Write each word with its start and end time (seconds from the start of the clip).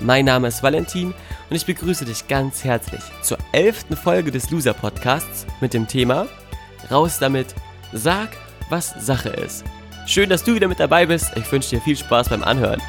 Mein 0.00 0.26
Name 0.26 0.48
ist 0.48 0.62
Valentin 0.62 1.14
und 1.48 1.56
ich 1.56 1.64
begrüße 1.64 2.04
dich 2.04 2.28
ganz 2.28 2.64
herzlich 2.64 3.00
zur 3.22 3.38
elften 3.52 3.96
Folge 3.96 4.30
des 4.30 4.50
Loser 4.50 4.74
Podcasts 4.74 5.46
mit 5.60 5.72
dem 5.72 5.88
Thema 5.88 6.26
Raus 6.90 7.18
damit, 7.18 7.54
sag, 7.92 8.28
was 8.68 8.94
Sache 9.04 9.30
ist. 9.30 9.64
Schön, 10.06 10.28
dass 10.28 10.44
du 10.44 10.54
wieder 10.54 10.68
mit 10.68 10.78
dabei 10.78 11.06
bist. 11.06 11.32
Ich 11.36 11.50
wünsche 11.50 11.70
dir 11.70 11.80
viel 11.80 11.96
Spaß 11.96 12.28
beim 12.28 12.44
Anhören. 12.44 12.80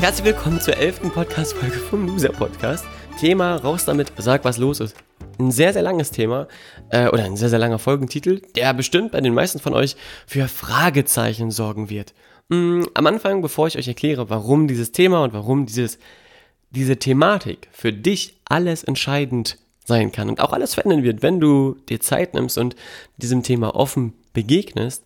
Herzlich 0.00 0.24
willkommen 0.24 0.60
zur 0.60 0.76
elften 0.76 1.10
Podcast-Folge 1.10 1.78
vom 1.78 2.06
Loser 2.06 2.28
Podcast. 2.30 2.84
Thema 3.16 3.56
raus 3.56 3.84
damit, 3.84 4.12
sag, 4.18 4.44
was 4.44 4.58
los 4.58 4.80
ist. 4.80 4.96
Ein 5.38 5.50
sehr, 5.50 5.72
sehr 5.72 5.82
langes 5.82 6.10
Thema 6.10 6.48
äh, 6.90 7.08
oder 7.08 7.24
ein 7.24 7.36
sehr, 7.36 7.48
sehr 7.48 7.58
langer 7.58 7.78
Folgentitel, 7.78 8.40
der 8.54 8.72
bestimmt 8.74 9.12
bei 9.12 9.20
den 9.20 9.34
meisten 9.34 9.58
von 9.58 9.74
euch 9.74 9.96
für 10.26 10.48
Fragezeichen 10.48 11.50
sorgen 11.50 11.90
wird. 11.90 12.14
Mm, 12.48 12.82
am 12.94 13.06
Anfang, 13.06 13.42
bevor 13.42 13.66
ich 13.66 13.78
euch 13.78 13.88
erkläre, 13.88 14.30
warum 14.30 14.68
dieses 14.68 14.92
Thema 14.92 15.24
und 15.24 15.32
warum 15.32 15.66
dieses, 15.66 15.98
diese 16.70 16.96
Thematik 16.96 17.68
für 17.72 17.92
dich 17.92 18.34
alles 18.44 18.84
entscheidend 18.84 19.58
sein 19.84 20.12
kann 20.12 20.28
und 20.28 20.40
auch 20.40 20.52
alles 20.52 20.74
verändern 20.74 21.02
wird, 21.02 21.22
wenn 21.22 21.40
du 21.40 21.76
dir 21.88 22.00
Zeit 22.00 22.34
nimmst 22.34 22.58
und 22.58 22.76
diesem 23.16 23.42
Thema 23.42 23.74
offen 23.74 24.14
begegnest, 24.32 25.04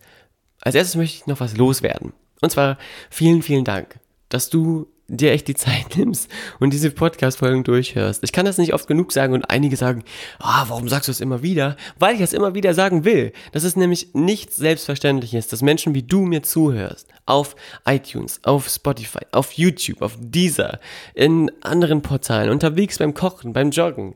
als 0.60 0.74
erstes 0.74 0.96
möchte 0.96 1.16
ich 1.16 1.26
noch 1.26 1.40
was 1.40 1.56
loswerden. 1.56 2.12
Und 2.40 2.50
zwar 2.50 2.78
vielen, 3.10 3.42
vielen 3.42 3.64
Dank 3.64 3.98
dass 4.28 4.50
du 4.50 4.86
dir 5.08 5.32
echt 5.32 5.48
die 5.48 5.54
Zeit 5.54 5.84
nimmst 5.96 6.30
und 6.60 6.72
diese 6.72 6.90
Podcast-Folgen 6.90 7.64
durchhörst. 7.64 8.22
Ich 8.22 8.32
kann 8.32 8.44
das 8.46 8.58
nicht 8.58 8.74
oft 8.74 8.86
genug 8.86 9.12
sagen 9.12 9.32
und 9.32 9.50
einige 9.50 9.76
sagen, 9.76 10.04
ah, 10.38 10.66
warum 10.68 10.88
sagst 10.88 11.08
du 11.08 11.12
es 11.12 11.20
immer 11.20 11.42
wieder? 11.42 11.76
Weil 11.98 12.14
ich 12.14 12.20
es 12.20 12.32
immer 12.32 12.54
wieder 12.54 12.74
sagen 12.74 13.04
will. 13.04 13.32
Das 13.52 13.64
ist 13.64 13.76
nämlich 13.76 14.10
nichts 14.12 14.56
Selbstverständliches, 14.56 15.48
dass 15.48 15.62
Menschen 15.62 15.94
wie 15.94 16.02
du 16.02 16.20
mir 16.20 16.42
zuhörst. 16.42 17.08
Auf 17.26 17.56
iTunes, 17.86 18.40
auf 18.44 18.68
Spotify, 18.68 19.20
auf 19.32 19.52
YouTube, 19.52 20.02
auf 20.02 20.16
Deezer, 20.20 20.78
in 21.14 21.50
anderen 21.62 22.02
Portalen, 22.02 22.50
unterwegs 22.50 22.98
beim 22.98 23.14
Kochen, 23.14 23.52
beim 23.52 23.70
Joggen. 23.70 24.14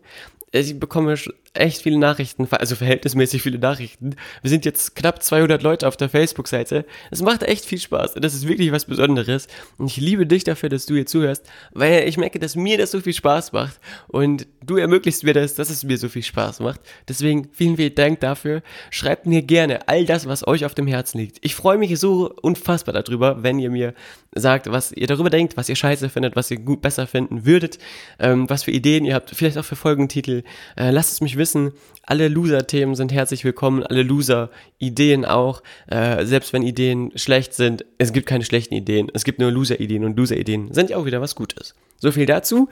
Ich 0.51 0.79
bekomme 0.79 1.17
echt 1.55 1.83
viele 1.83 1.99
Nachrichten, 1.99 2.49
also 2.51 2.77
verhältnismäßig 2.77 3.43
viele 3.43 3.59
Nachrichten. 3.59 4.17
Wir 4.41 4.49
sind 4.49 4.65
jetzt 4.65 4.97
knapp 4.97 5.23
200 5.23 5.63
Leute 5.63 5.87
auf 5.87 5.99
der 5.99 6.09
Facebook-Seite. 6.09 6.87
Es 7.11 7.21
macht 7.21 7.43
echt 7.43 7.67
viel 7.67 7.79
Spaß. 7.79 8.15
Das 8.15 8.33
ist 8.33 8.49
wirklich 8.49 8.73
was 8.73 8.87
Besonderes. 8.87 9.49
Und 9.77 9.87
ich 9.89 9.99
liebe 9.99 10.27
dich 10.27 10.45
dafür, 10.45 10.71
dass 10.71 10.87
du 10.87 10.95
hier 10.95 11.05
zuhörst, 11.05 11.45
weil 11.73 12.09
ich 12.09 12.17
merke, 12.17 12.39
dass 12.39 12.57
mir 12.57 12.79
das 12.79 12.91
so 12.91 13.01
viel 13.01 13.13
Spaß 13.13 13.53
macht. 13.53 13.79
Und 14.09 14.47
du 14.65 14.79
ermöglichst 14.79 15.25
mir 15.25 15.35
das, 15.35 15.55
dass 15.55 15.69
es 15.69 15.85
mir 15.85 15.99
so 15.99 16.09
viel 16.09 16.23
Spaß 16.23 16.61
macht. 16.61 16.81
Deswegen 17.07 17.51
vielen, 17.53 17.77
vielen 17.77 17.95
Dank 17.95 18.21
dafür. 18.21 18.63
Schreibt 18.91 19.27
mir 19.27 19.43
gerne 19.43 19.89
all 19.89 20.07
das, 20.07 20.27
was 20.27 20.47
euch 20.47 20.65
auf 20.65 20.75
dem 20.75 20.87
Herzen 20.87 21.19
liegt. 21.19 21.37
Ich 21.43 21.55
freue 21.55 21.77
mich 21.77 21.99
so 22.01 22.35
unfassbar 22.41 22.95
darüber, 22.95 23.43
wenn 23.43 23.59
ihr 23.59 23.71
mir 23.71 23.93
sagt, 24.35 24.73
was 24.73 24.93
ihr 24.93 25.07
darüber 25.07 25.29
denkt, 25.29 25.59
was 25.59 25.69
ihr 25.69 25.77
scheiße 25.77 26.09
findet, 26.09 26.35
was 26.35 26.51
ihr 26.51 26.59
gut 26.59 26.81
besser 26.81 27.07
finden 27.07 27.45
würdet, 27.45 27.79
ähm, 28.19 28.49
was 28.49 28.63
für 28.63 28.71
Ideen 28.71 29.05
ihr 29.05 29.15
habt, 29.15 29.29
vielleicht 29.31 29.59
auch 29.59 29.65
für 29.67 29.77
Folgentitel. 29.77 30.45
Äh, 30.79 30.91
lasst 30.91 31.13
es 31.13 31.21
mich 31.21 31.37
wissen 31.37 31.42
wissen, 31.43 31.73
alle 32.05 32.29
Loser-Themen 32.29 32.95
sind 32.95 33.13
herzlich 33.13 33.45
willkommen, 33.45 33.83
alle 33.83 34.05
Loser-Ideen 34.05 35.25
auch. 35.25 35.61
Äh, 35.89 36.25
selbst 36.25 36.53
wenn 36.53 36.63
Ideen 36.63 37.11
schlecht 37.17 37.53
sind, 37.53 37.85
es 37.99 38.13
gibt 38.13 38.27
keine 38.27 38.45
schlechten 38.45 38.75
Ideen. 38.75 39.11
Es 39.13 39.25
gibt 39.25 39.41
nur 39.41 39.51
Loser-Ideen 39.51 40.05
und 40.05 40.17
Loser-Ideen 40.17 40.73
sind 40.73 40.91
ja 40.91 40.99
auch 40.99 41.05
wieder 41.05 41.21
was 41.21 41.35
Gutes. 41.35 41.75
So 41.99 42.13
viel 42.13 42.27
dazu. 42.27 42.69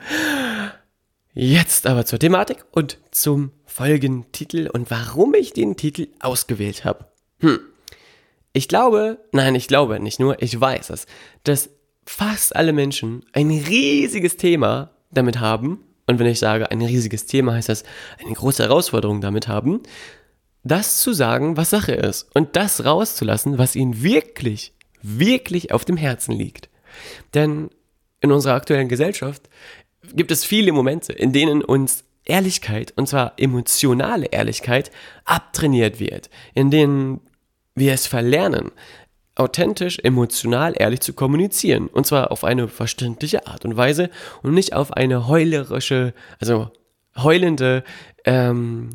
Jetzt 1.33 1.85
aber 1.85 2.05
zur 2.05 2.17
Thematik 2.17 2.63
und 2.71 2.97
zum 3.11 3.51
Folgentitel 3.65 4.69
und 4.71 4.89
warum 4.89 5.33
ich 5.33 5.51
den 5.51 5.75
Titel 5.75 6.07
ausgewählt 6.21 6.85
habe. 6.85 7.07
Hm. 7.41 7.59
Ich 8.53 8.69
glaube, 8.69 9.17
nein, 9.33 9.55
ich 9.55 9.67
glaube 9.67 9.99
nicht 9.99 10.19
nur, 10.21 10.41
ich 10.41 10.59
weiß 10.59 10.91
es, 10.91 11.07
dass 11.43 11.69
fast 12.05 12.55
alle 12.55 12.71
Menschen 12.71 13.25
ein 13.33 13.49
riesiges 13.49 14.37
Thema 14.37 14.91
damit 15.11 15.41
haben, 15.41 15.83
und 16.07 16.19
wenn 16.19 16.27
ich 16.27 16.39
sage 16.39 16.71
ein 16.71 16.81
riesiges 16.81 17.25
Thema, 17.25 17.53
heißt 17.53 17.69
das 17.69 17.83
eine 18.23 18.33
große 18.33 18.63
Herausforderung 18.63 19.21
damit 19.21 19.47
haben, 19.47 19.81
das 20.63 21.01
zu 21.01 21.13
sagen, 21.13 21.57
was 21.57 21.71
Sache 21.71 21.93
ist 21.93 22.27
und 22.35 22.55
das 22.55 22.85
rauszulassen, 22.85 23.57
was 23.57 23.75
ihnen 23.75 24.03
wirklich, 24.03 24.73
wirklich 25.01 25.71
auf 25.71 25.85
dem 25.85 25.97
Herzen 25.97 26.33
liegt. 26.33 26.69
Denn 27.33 27.69
in 28.19 28.31
unserer 28.31 28.53
aktuellen 28.53 28.89
Gesellschaft 28.89 29.49
gibt 30.13 30.31
es 30.31 30.45
viele 30.45 30.71
Momente, 30.71 31.13
in 31.13 31.33
denen 31.33 31.63
uns 31.63 32.03
Ehrlichkeit, 32.25 32.93
und 32.95 33.07
zwar 33.07 33.33
emotionale 33.37 34.27
Ehrlichkeit, 34.27 34.91
abtrainiert 35.25 35.99
wird, 35.99 36.29
in 36.53 36.69
denen 36.69 37.21
wir 37.73 37.93
es 37.93 38.05
verlernen, 38.05 38.71
authentisch, 39.41 39.99
emotional, 39.99 40.73
ehrlich 40.77 41.01
zu 41.01 41.13
kommunizieren. 41.13 41.87
Und 41.87 42.05
zwar 42.05 42.31
auf 42.31 42.43
eine 42.43 42.67
verständliche 42.67 43.47
Art 43.47 43.65
und 43.65 43.75
Weise 43.75 44.09
und 44.41 44.53
nicht 44.53 44.73
auf 44.73 44.93
eine 44.93 45.27
heulerische, 45.27 46.13
also 46.39 46.69
heulende, 47.17 47.83
ähm, 48.23 48.91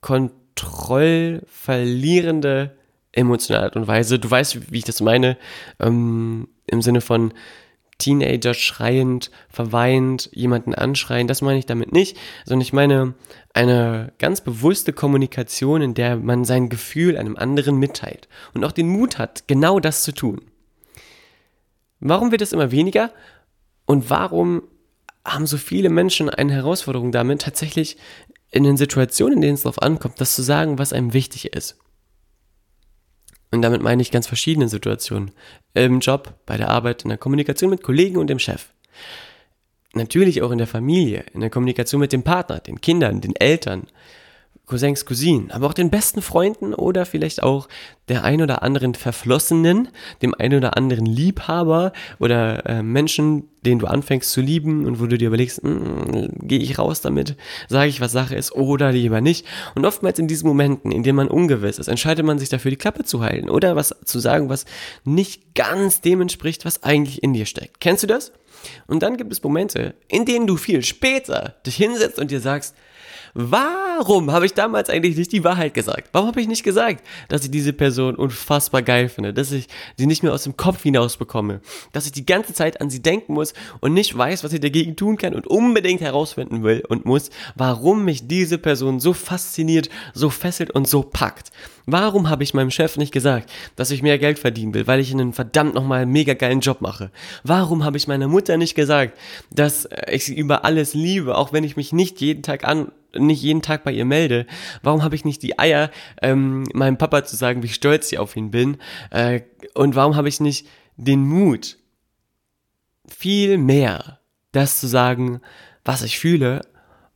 kontrollverlierende 0.00 2.76
emotionale 3.12 3.64
Art 3.64 3.76
und 3.76 3.88
Weise. 3.88 4.18
Du 4.18 4.30
weißt, 4.30 4.72
wie 4.72 4.78
ich 4.78 4.84
das 4.84 5.00
meine, 5.00 5.36
ähm, 5.80 6.48
im 6.66 6.82
Sinne 6.82 7.00
von 7.00 7.32
Teenager 7.98 8.54
schreiend, 8.54 9.30
verweint, 9.48 10.30
jemanden 10.32 10.74
anschreien, 10.74 11.26
das 11.26 11.42
meine 11.42 11.58
ich 11.58 11.66
damit 11.66 11.92
nicht, 11.92 12.16
sondern 12.44 12.62
ich 12.62 12.72
meine 12.72 13.14
eine 13.52 14.12
ganz 14.18 14.40
bewusste 14.40 14.92
Kommunikation, 14.92 15.82
in 15.82 15.94
der 15.94 16.16
man 16.16 16.44
sein 16.44 16.68
Gefühl 16.68 17.16
einem 17.16 17.36
anderen 17.36 17.76
mitteilt 17.76 18.28
und 18.54 18.64
auch 18.64 18.72
den 18.72 18.88
Mut 18.88 19.18
hat, 19.18 19.48
genau 19.48 19.80
das 19.80 20.04
zu 20.04 20.12
tun. 20.12 20.40
Warum 21.98 22.30
wird 22.30 22.42
es 22.42 22.52
immer 22.52 22.70
weniger 22.70 23.12
und 23.84 24.08
warum 24.10 24.62
haben 25.24 25.46
so 25.46 25.56
viele 25.56 25.90
Menschen 25.90 26.30
eine 26.30 26.52
Herausforderung 26.52 27.10
damit, 27.10 27.42
tatsächlich 27.42 27.96
in 28.50 28.62
den 28.62 28.76
Situationen, 28.76 29.34
in 29.34 29.40
denen 29.40 29.54
es 29.54 29.62
darauf 29.62 29.82
ankommt, 29.82 30.20
das 30.20 30.36
zu 30.36 30.42
sagen, 30.42 30.78
was 30.78 30.92
einem 30.92 31.12
wichtig 31.12 31.52
ist? 31.52 31.76
Und 33.50 33.62
damit 33.62 33.82
meine 33.82 34.02
ich 34.02 34.10
ganz 34.10 34.26
verschiedene 34.26 34.68
Situationen. 34.68 35.30
Im 35.74 36.00
Job, 36.00 36.34
bei 36.44 36.56
der 36.56 36.68
Arbeit, 36.68 37.02
in 37.04 37.08
der 37.08 37.18
Kommunikation 37.18 37.70
mit 37.70 37.82
Kollegen 37.82 38.18
und 38.18 38.28
dem 38.28 38.38
Chef. 38.38 38.68
Natürlich 39.94 40.42
auch 40.42 40.50
in 40.50 40.58
der 40.58 40.66
Familie, 40.66 41.24
in 41.32 41.40
der 41.40 41.50
Kommunikation 41.50 42.00
mit 42.00 42.12
dem 42.12 42.22
Partner, 42.22 42.60
den 42.60 42.80
Kindern, 42.80 43.20
den 43.20 43.34
Eltern, 43.36 43.86
Cousins, 44.68 45.06
Cousinen, 45.06 45.50
aber 45.50 45.66
auch 45.66 45.72
den 45.72 45.90
besten 45.90 46.22
Freunden 46.22 46.74
oder 46.74 47.06
vielleicht 47.06 47.42
auch 47.42 47.68
der 48.08 48.24
ein 48.24 48.42
oder 48.42 48.62
anderen 48.62 48.94
Verflossenen, 48.94 49.88
dem 50.22 50.34
ein 50.34 50.54
oder 50.54 50.76
anderen 50.76 51.06
Liebhaber 51.06 51.92
oder 52.18 52.64
äh, 52.66 52.82
Menschen, 52.82 53.48
den 53.64 53.78
du 53.78 53.86
anfängst 53.86 54.30
zu 54.30 54.40
lieben 54.40 54.86
und 54.86 55.00
wo 55.00 55.06
du 55.06 55.18
dir 55.18 55.28
überlegst, 55.28 55.62
hm, 55.62 56.28
gehe 56.42 56.60
ich 56.60 56.78
raus 56.78 57.00
damit, 57.00 57.36
sage 57.68 57.88
ich, 57.88 58.00
was 58.00 58.12
Sache 58.12 58.36
ist 58.36 58.52
oder 58.52 58.92
lieber 58.92 59.20
nicht. 59.20 59.46
Und 59.74 59.84
oftmals 59.84 60.18
in 60.18 60.28
diesen 60.28 60.46
Momenten, 60.48 60.92
in 60.92 61.02
denen 61.02 61.16
man 61.16 61.28
ungewiss 61.28 61.78
ist, 61.78 61.88
entscheidet 61.88 62.24
man 62.24 62.38
sich 62.38 62.48
dafür, 62.48 62.70
die 62.70 62.76
Klappe 62.76 63.04
zu 63.04 63.22
halten 63.22 63.50
oder 63.50 63.74
was 63.74 63.94
zu 64.04 64.18
sagen, 64.18 64.48
was 64.48 64.64
nicht 65.04 65.54
ganz 65.54 66.00
dem 66.00 66.20
entspricht, 66.20 66.64
was 66.64 66.82
eigentlich 66.82 67.22
in 67.22 67.32
dir 67.32 67.46
steckt. 67.46 67.80
Kennst 67.80 68.02
du 68.02 68.06
das? 68.06 68.32
Und 68.86 69.02
dann 69.02 69.16
gibt 69.16 69.32
es 69.32 69.42
Momente, 69.42 69.94
in 70.08 70.24
denen 70.24 70.46
du 70.46 70.56
viel 70.56 70.82
später 70.82 71.54
dich 71.66 71.76
hinsetzt 71.76 72.18
und 72.18 72.30
dir 72.30 72.40
sagst, 72.40 72.74
Warum 73.34 74.30
habe 74.32 74.46
ich 74.46 74.54
damals 74.54 74.90
eigentlich 74.90 75.16
nicht 75.16 75.32
die 75.32 75.44
Wahrheit 75.44 75.74
gesagt? 75.74 76.08
Warum 76.12 76.28
habe 76.28 76.40
ich 76.40 76.48
nicht 76.48 76.62
gesagt, 76.62 77.04
dass 77.28 77.44
ich 77.44 77.50
diese 77.50 77.72
Person 77.72 78.16
unfassbar 78.16 78.82
geil 78.82 79.08
finde, 79.08 79.34
dass 79.34 79.52
ich 79.52 79.68
sie 79.96 80.06
nicht 80.06 80.22
mehr 80.22 80.32
aus 80.32 80.44
dem 80.44 80.56
Kopf 80.56 80.82
hinaus 80.82 81.16
bekomme, 81.16 81.60
dass 81.92 82.06
ich 82.06 82.12
die 82.12 82.26
ganze 82.26 82.54
Zeit 82.54 82.80
an 82.80 82.90
sie 82.90 83.02
denken 83.02 83.34
muss 83.34 83.54
und 83.80 83.94
nicht 83.94 84.16
weiß, 84.16 84.44
was 84.44 84.52
ich 84.52 84.60
dagegen 84.60 84.96
tun 84.96 85.16
kann 85.16 85.34
und 85.34 85.46
unbedingt 85.46 86.00
herausfinden 86.00 86.62
will 86.62 86.82
und 86.88 87.04
muss, 87.04 87.30
warum 87.54 88.04
mich 88.04 88.26
diese 88.26 88.58
Person 88.58 89.00
so 89.00 89.12
fasziniert, 89.12 89.88
so 90.14 90.30
fesselt 90.30 90.70
und 90.70 90.88
so 90.88 91.02
packt. 91.02 91.50
Warum 91.90 92.28
habe 92.28 92.42
ich 92.42 92.52
meinem 92.52 92.70
Chef 92.70 92.98
nicht 92.98 93.12
gesagt, 93.12 93.50
dass 93.74 93.90
ich 93.90 94.02
mehr 94.02 94.18
Geld 94.18 94.38
verdienen 94.38 94.74
will, 94.74 94.86
weil 94.86 95.00
ich 95.00 95.10
einen 95.10 95.32
verdammt 95.32 95.74
nochmal 95.74 96.04
mega 96.04 96.34
geilen 96.34 96.60
Job 96.60 96.82
mache? 96.82 97.10
Warum 97.44 97.82
habe 97.82 97.96
ich 97.96 98.06
meiner 98.06 98.28
Mutter 98.28 98.58
nicht 98.58 98.74
gesagt, 98.74 99.18
dass 99.50 99.88
ich 100.10 100.26
sie 100.26 100.36
über 100.36 100.66
alles 100.66 100.92
liebe, 100.92 101.38
auch 101.38 101.54
wenn 101.54 101.64
ich 101.64 101.76
mich 101.76 101.94
nicht 101.94 102.20
jeden 102.20 102.42
Tag 102.42 102.64
an 102.64 102.92
nicht 103.16 103.42
jeden 103.42 103.62
Tag 103.62 103.84
bei 103.84 103.92
ihr 103.92 104.04
melde? 104.04 104.46
Warum 104.82 105.02
habe 105.02 105.14
ich 105.14 105.24
nicht 105.24 105.42
die 105.42 105.58
Eier, 105.58 105.90
ähm, 106.22 106.64
meinem 106.74 106.98
Papa 106.98 107.24
zu 107.24 107.36
sagen, 107.36 107.62
wie 107.62 107.68
stolz 107.68 108.12
ich 108.12 108.18
auf 108.18 108.36
ihn 108.36 108.50
bin? 108.50 108.78
Äh, 109.10 109.42
und 109.74 109.94
warum 109.94 110.16
habe 110.16 110.28
ich 110.28 110.40
nicht 110.40 110.66
den 110.96 111.20
Mut, 111.20 111.78
viel 113.06 113.58
mehr 113.58 114.20
das 114.52 114.80
zu 114.80 114.86
sagen, 114.86 115.40
was 115.84 116.02
ich 116.02 116.18
fühle, 116.18 116.62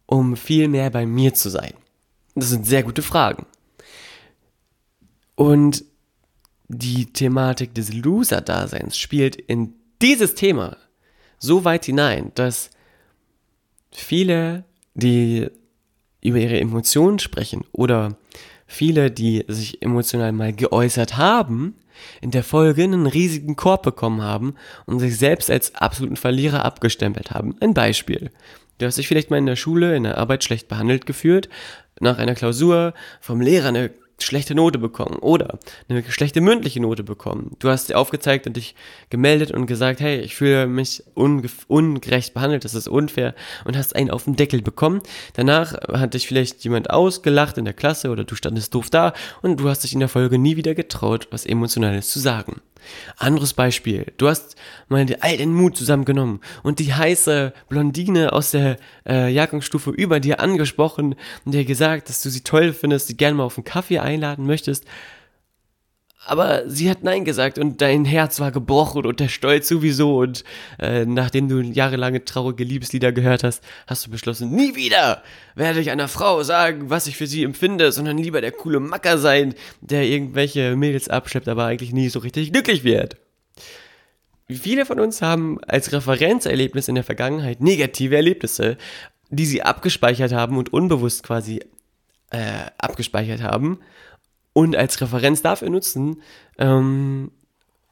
um 0.07 0.37
viel 0.37 0.69
mehr 0.69 0.91
bei 0.91 1.07
mir 1.07 1.35
zu 1.35 1.51
sein? 1.51 1.75
Das 2.35 2.49
sind 2.49 2.67
sehr 2.67 2.83
gute 2.83 3.03
Fragen. 3.03 3.47
Und 5.35 5.85
die 6.69 7.13
Thematik 7.13 7.75
des 7.75 7.93
Loser-Daseins 7.93 8.97
spielt 8.97 9.37
in 9.37 9.75
dieses 10.01 10.35
Thema 10.35 10.77
so 11.39 11.65
weit 11.65 11.85
hinein, 11.85 12.33
dass 12.35 12.71
viele, 13.91 14.65
die 14.95 15.51
über 16.23 16.39
ihre 16.39 16.59
Emotionen 16.59 17.19
sprechen 17.19 17.65
oder 17.73 18.17
viele, 18.67 19.11
die 19.11 19.45
sich 19.49 19.83
emotional 19.83 20.33
mal 20.33 20.53
geäußert 20.53 21.17
haben, 21.17 21.75
in 22.21 22.31
der 22.31 22.43
Folge 22.43 22.85
einen 22.85 23.07
riesigen 23.07 23.57
Korb 23.57 23.83
bekommen 23.83 24.23
haben 24.23 24.55
und 24.87 24.99
sich 24.99 25.19
selbst 25.19 25.51
als 25.51 25.75
absoluten 25.75 26.17
Verlierer 26.17 26.65
abgestempelt 26.65 27.31
haben. 27.31 27.55
Ein 27.61 27.75
Beispiel. 27.75 28.31
Du 28.79 28.87
hast 28.87 28.99
dich 28.99 29.07
vielleicht 29.07 29.31
mal 29.31 29.37
in 29.37 29.47
der 29.47 29.57
Schule, 29.57 29.95
in 29.95 30.05
der 30.05 30.19
Arbeit 30.19 30.43
schlecht 30.43 30.69
behandelt 30.69 31.07
gefühlt, 31.07 31.49
nach 32.01 32.19
einer 32.19 32.35
Klausur 32.35 32.95
vom 33.21 33.41
Lehrer 33.41 33.69
eine 33.69 33.91
schlechte 34.25 34.55
Note 34.55 34.79
bekommen 34.79 35.17
oder 35.17 35.59
eine 35.89 36.03
schlechte 36.11 36.41
mündliche 36.41 36.81
Note 36.81 37.03
bekommen. 37.03 37.57
Du 37.59 37.69
hast 37.69 37.89
dir 37.89 37.99
aufgezeigt 37.99 38.47
und 38.47 38.57
dich 38.57 38.75
gemeldet 39.11 39.51
und 39.51 39.67
gesagt, 39.67 40.01
hey, 40.01 40.21
ich 40.21 40.35
fühle 40.35 40.67
mich 40.67 41.05
ungerecht 41.15 42.35
behandelt, 42.35 42.65
das 42.65 42.75
ist 42.75 42.89
unfair 42.89 43.35
und 43.65 43.77
hast 43.77 43.95
einen 43.97 44.11
auf 44.11 44.25
den 44.25 44.37
Deckel 44.37 44.63
bekommen. 44.63 45.03
Danach 45.35 45.75
hat 45.93 46.15
dich 46.15 46.27
vielleicht 46.27 46.65
jemand 46.65 46.91
ausgelacht 46.91 47.59
in 47.59 47.65
der 47.65 47.75
Klasse 47.75 48.11
oder 48.11 48.25
du 48.25 48.35
standest 48.35 48.75
doof 48.75 48.91
da 48.91 49.13
und 49.43 49.61
du 49.61 49.69
hast 49.69 49.85
dich 49.85 49.93
in 49.93 50.01
der 50.01 50.09
Folge 50.09 50.39
nie 50.39 50.57
wieder 50.57 50.75
getraut, 50.75 51.29
was 51.31 51.47
Emotionales 51.47 52.11
zu 52.11 52.19
sagen. 52.19 52.61
Anderes 53.17 53.55
Beispiel. 53.55 54.07
Du 54.17 54.29
hast 54.29 54.57
mal 54.89 55.07
all 55.21 55.37
den 55.37 55.53
Mut 55.53 55.77
zusammengenommen 55.77 56.41
und 56.63 56.79
die 56.79 56.95
heiße 56.95 57.53
Blondine 57.69 58.33
aus 58.33 58.53
der 58.53 58.77
äh, 59.07 59.33
Jahrgangsstufe 59.33 59.91
über 59.91 60.21
dir 60.21 60.41
angesprochen 60.41 61.15
und 61.45 61.53
dir 61.53 61.65
gesagt, 61.65 62.09
dass 62.09 62.23
du 62.23 62.31
sie 62.31 62.43
toll 62.43 62.73
findest, 62.73 63.09
sie 63.09 63.17
gerne 63.17 63.37
mal 63.37 63.45
auf 63.45 63.57
einen 63.57 63.65
Kaffee 63.65 63.99
einladen 63.99 64.47
möchtest. 64.47 64.85
Aber 66.25 66.69
sie 66.69 66.89
hat 66.89 67.03
Nein 67.03 67.25
gesagt 67.25 67.59
und 67.59 67.81
dein 67.81 68.05
Herz 68.05 68.39
war 68.39 68.53
gebrochen 68.53 69.05
und 69.07 69.19
der 69.19 69.29
Stolz 69.29 69.69
sowieso. 69.69 70.19
Und 70.19 70.45
äh, 70.79 71.05
nachdem 71.05 71.49
du 71.49 71.61
jahrelange 71.61 72.25
traurige 72.25 72.63
Liebeslieder 72.63 73.11
gehört 73.11 73.43
hast, 73.43 73.65
hast 73.89 74.07
du 74.07 74.11
beschlossen, 74.11 74.55
nie 74.55 74.77
wieder 74.77 75.23
werde 75.57 75.81
ich 75.81 75.91
einer 75.91 76.07
Frau 76.07 76.45
sagen, 76.45 76.91
was 76.91 77.09
ich 77.09 77.17
für 77.17 77.27
sie 77.27 77.43
empfinde, 77.43 77.91
sondern 77.91 78.19
lieber 78.19 78.41
der 78.41 78.53
coole 78.53 78.79
Macker 78.79 79.19
sein, 79.19 79.55
der 79.81 80.05
irgendwelche 80.05 80.77
Mädels 80.77 81.09
abschleppt, 81.09 81.49
aber 81.49 81.65
eigentlich 81.65 81.93
nie 81.93 82.09
so 82.09 82.21
richtig 82.21 82.53
glücklich 82.53 82.85
wird. 82.85 83.17
Viele 84.49 84.87
von 84.87 85.01
uns 85.01 85.23
haben 85.23 85.59
als 85.67 85.93
Referenzerlebnis 85.93 86.87
in 86.87 86.95
der 86.95 87.05
Vergangenheit 87.05 87.61
negative 87.61 88.15
Erlebnisse, 88.15 88.77
die 89.31 89.47
sie 89.47 89.63
abgespeichert 89.63 90.33
haben 90.33 90.57
und 90.57 90.73
unbewusst 90.73 91.25
quasi 91.25 91.61
äh, 92.31 92.67
abgespeichert 92.79 93.43
haben 93.43 93.81
und 94.53 94.77
als 94.77 95.01
Referenz 95.01 95.43
dafür 95.43 95.71
nutzen, 95.71 96.23
ähm, 96.59 97.31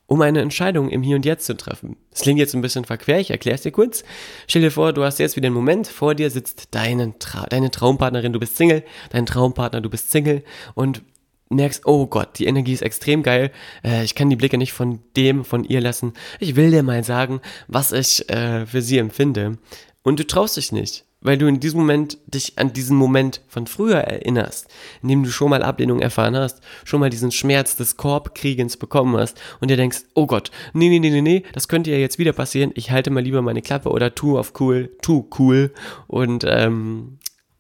um 0.07 0.21
eine 0.23 0.41
Entscheidung 0.41 0.91
im 0.91 1.03
Hier 1.03 1.15
und 1.15 1.25
Jetzt 1.25 1.47
zu 1.47 1.57
treffen. 1.57 1.97
Das 2.11 2.23
klingt 2.23 2.41
jetzt 2.41 2.55
ein 2.55 2.63
bisschen 2.63 2.85
verquer, 2.85 3.21
ich 3.21 3.31
erkläre 3.31 3.55
es 3.55 3.63
dir 3.63 3.71
kurz. 3.71 4.03
Stell 4.49 4.63
dir 4.63 4.73
vor, 4.73 4.93
du 4.93 5.05
hast 5.05 5.21
jetzt 5.21 5.37
wieder 5.37 5.47
einen 5.47 5.55
Moment, 5.55 5.87
vor 5.87 6.15
dir 6.15 6.31
sitzt 6.31 6.75
deine, 6.75 7.17
Tra 7.19 7.47
deine 7.47 7.71
Traumpartnerin, 7.71 8.33
du 8.33 8.41
bist 8.41 8.57
Single, 8.57 8.83
dein 9.11 9.25
Traumpartner, 9.25 9.81
du 9.81 9.89
bist 9.89 10.11
Single 10.11 10.43
und 10.75 11.03
merkst, 11.49 11.87
oh 11.87 12.07
Gott, 12.07 12.39
die 12.39 12.47
Energie 12.47 12.73
ist 12.73 12.83
extrem 12.83 13.23
geil, 13.23 13.53
äh, 13.85 14.05
ich 14.05 14.15
kann 14.15 14.31
die 14.31 14.37
Blicke 14.37 14.59
nicht 14.59 14.73
von 14.73 15.01
dem, 15.17 15.45
von 15.45 15.65
ihr 15.65 15.81
lassen. 15.81 16.15
Ich 16.41 16.57
will 16.57 16.71
dir 16.71 16.83
mal 16.83 17.05
sagen, 17.05 17.41
was 17.69 17.93
ich 17.93 18.29
äh, 18.31 18.67
für 18.67 18.83
sie 18.83 18.99
empfinde. 18.99 19.59
Und 20.03 20.19
du 20.19 20.27
traust 20.27 20.57
dich 20.57 20.73
nicht 20.73 21.05
weil 21.21 21.39
du 21.39 21.47
in 21.47 21.61
diesem 21.61 21.81
Moment 21.81 22.19
dich 22.27 22.59
an 22.59 22.73
diesen 22.73 22.97
Moment 22.97 23.43
von 23.49 23.67
früher 23.67 23.99
erinnerst, 23.99 24.69
in 25.03 25.09
dem 25.09 25.23
du 25.23 25.31
schon 25.31 25.51
mal 25.51 25.63
Ablehnung 25.63 26.01
erfahren 26.01 26.37
hast, 26.37 26.61
schon 26.85 27.01
mal 27.01 27.11
diesen 27.11 27.31
Schmerz 27.31 27.77
des 27.77 27.97
Korbkriegens 27.97 28.77
bekommen 28.77 29.17
hast 29.17 29.41
und 29.61 29.71
dir 29.71 29.77
denkst, 29.77 30.05
oh 30.15 30.27
Gott, 30.27 30.51
nee, 30.73 30.89
nee, 30.89 30.99
nee, 30.99 31.11
nee, 31.11 31.23
nee, 31.23 31.43
das 31.53 31.69
könnte 31.69 31.91
ja 31.91 31.99
jetzt 31.99 32.19
wieder 32.19 32.33
passieren, 32.33 32.73
ich 32.75 32.91
halte 32.91 33.11
mal 33.11 33.23
lieber 33.23 33.43
meine 33.43 33.63
Klappe 33.63 33.91
oder 33.91 34.15
tu 34.15 34.39
auf 34.39 34.53
cool, 34.61 34.91
tu 35.03 35.29
cool 35.39 35.73
und 36.07 36.45
ähm, 36.47 37.19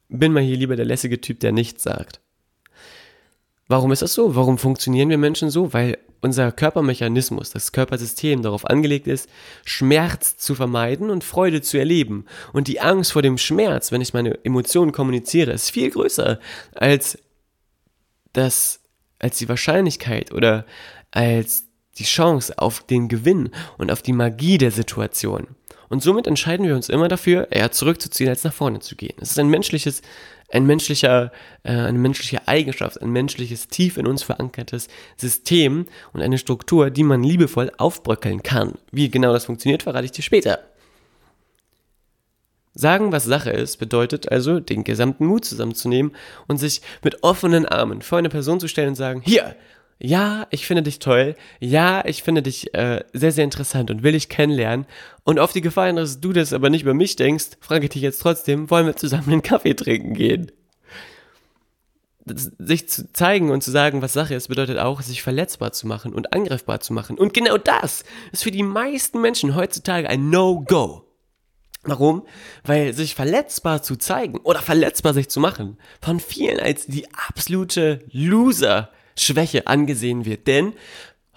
bin 0.08 0.32
mal 0.32 0.42
hier 0.42 0.56
lieber 0.56 0.76
der 0.76 0.86
lässige 0.86 1.20
Typ, 1.20 1.40
der 1.40 1.52
nichts 1.52 1.82
sagt. 1.82 2.20
Warum 3.70 3.92
ist 3.92 4.02
das 4.02 4.14
so? 4.14 4.34
Warum 4.34 4.58
funktionieren 4.58 5.10
wir 5.10 5.16
Menschen 5.16 5.48
so? 5.48 5.72
Weil 5.72 5.96
unser 6.22 6.50
Körpermechanismus, 6.50 7.50
das 7.50 7.70
Körpersystem 7.70 8.42
darauf 8.42 8.68
angelegt 8.68 9.06
ist, 9.06 9.28
Schmerz 9.64 10.36
zu 10.36 10.56
vermeiden 10.56 11.08
und 11.08 11.22
Freude 11.22 11.62
zu 11.62 11.78
erleben. 11.78 12.24
Und 12.52 12.66
die 12.66 12.80
Angst 12.80 13.12
vor 13.12 13.22
dem 13.22 13.38
Schmerz, 13.38 13.92
wenn 13.92 14.00
ich 14.00 14.12
meine 14.12 14.44
Emotionen 14.44 14.90
kommuniziere, 14.90 15.52
ist 15.52 15.70
viel 15.70 15.88
größer 15.88 16.40
als 16.74 17.16
das, 18.32 18.80
als 19.20 19.38
die 19.38 19.48
Wahrscheinlichkeit 19.48 20.32
oder 20.34 20.66
als 21.12 21.66
die 21.96 22.04
Chance 22.04 22.58
auf 22.58 22.80
den 22.84 23.06
Gewinn 23.06 23.50
und 23.78 23.92
auf 23.92 24.02
die 24.02 24.12
Magie 24.12 24.58
der 24.58 24.72
Situation. 24.72 25.46
Und 25.88 26.02
somit 26.02 26.26
entscheiden 26.26 26.66
wir 26.66 26.74
uns 26.74 26.88
immer 26.88 27.06
dafür, 27.06 27.52
eher 27.52 27.70
zurückzuziehen, 27.70 28.30
als 28.30 28.42
nach 28.42 28.52
vorne 28.52 28.80
zu 28.80 28.96
gehen. 28.96 29.14
Es 29.20 29.30
ist 29.30 29.38
ein 29.38 29.48
menschliches 29.48 30.02
ein 30.50 30.66
menschlicher, 30.66 31.32
äh, 31.62 31.70
eine 31.72 31.98
menschliche 31.98 32.46
Eigenschaft, 32.46 33.00
ein 33.00 33.10
menschliches, 33.10 33.68
tief 33.68 33.96
in 33.96 34.06
uns 34.06 34.22
verankertes 34.22 34.88
System 35.16 35.86
und 36.12 36.22
eine 36.22 36.38
Struktur, 36.38 36.90
die 36.90 37.04
man 37.04 37.22
liebevoll 37.22 37.70
aufbröckeln 37.78 38.42
kann. 38.42 38.74
Wie 38.90 39.10
genau 39.10 39.32
das 39.32 39.44
funktioniert, 39.44 39.82
verrate 39.82 40.04
ich 40.04 40.12
dir 40.12 40.22
später. 40.22 40.60
Sagen, 42.74 43.10
was 43.10 43.24
Sache 43.24 43.50
ist, 43.50 43.78
bedeutet 43.78 44.30
also, 44.30 44.60
den 44.60 44.84
gesamten 44.84 45.26
Mut 45.26 45.44
zusammenzunehmen 45.44 46.12
und 46.46 46.58
sich 46.58 46.82
mit 47.02 47.22
offenen 47.22 47.66
Armen 47.66 48.00
vor 48.00 48.18
eine 48.18 48.28
Person 48.28 48.60
zu 48.60 48.68
stellen 48.68 48.90
und 48.90 48.94
sagen, 48.94 49.22
hier, 49.24 49.56
ja, 50.02 50.46
ich 50.50 50.66
finde 50.66 50.82
dich 50.82 50.98
toll, 50.98 51.34
ja, 51.60 52.02
ich 52.06 52.22
finde 52.22 52.42
dich 52.42 52.74
äh, 52.74 53.04
sehr, 53.12 53.32
sehr 53.32 53.44
interessant 53.44 53.90
und 53.90 54.02
will 54.02 54.12
dich 54.12 54.30
kennenlernen. 54.30 54.86
Und 55.24 55.38
auf 55.38 55.52
die 55.52 55.60
Gefahr, 55.60 55.92
dass 55.92 56.20
du 56.20 56.32
das 56.32 56.54
aber 56.54 56.70
nicht 56.70 56.82
über 56.82 56.94
mich 56.94 57.16
denkst, 57.16 57.58
frage 57.60 57.84
ich 57.84 57.90
dich 57.90 58.02
jetzt 58.02 58.22
trotzdem, 58.22 58.70
wollen 58.70 58.86
wir 58.86 58.96
zusammen 58.96 59.30
einen 59.30 59.42
Kaffee 59.42 59.74
trinken 59.74 60.14
gehen? 60.14 60.50
sich 62.26 62.88
zu 62.88 63.12
zeigen 63.12 63.50
und 63.50 63.62
zu 63.62 63.72
sagen, 63.72 64.02
was 64.02 64.12
Sache 64.12 64.34
ist, 64.34 64.48
bedeutet 64.48 64.78
auch, 64.78 65.00
sich 65.00 65.22
verletzbar 65.22 65.72
zu 65.72 65.88
machen 65.88 66.12
und 66.12 66.32
angreifbar 66.32 66.78
zu 66.78 66.92
machen. 66.92 67.18
Und 67.18 67.34
genau 67.34 67.56
das 67.56 68.04
ist 68.30 68.44
für 68.44 68.52
die 68.52 68.62
meisten 68.62 69.20
Menschen 69.20 69.56
heutzutage 69.56 70.08
ein 70.08 70.30
No-Go. 70.30 71.04
Warum? 71.82 72.26
Weil 72.62 72.92
sich 72.92 73.14
verletzbar 73.14 73.82
zu 73.82 73.96
zeigen 73.96 74.38
oder 74.38 74.60
verletzbar 74.60 75.14
sich 75.14 75.28
zu 75.28 75.40
machen 75.40 75.78
von 76.00 76.20
vielen 76.20 76.60
als 76.60 76.86
die 76.86 77.06
absolute 77.12 78.00
Loser 78.12 78.90
Schwäche 79.22 79.66
angesehen 79.66 80.24
wird. 80.24 80.46
Denn 80.46 80.72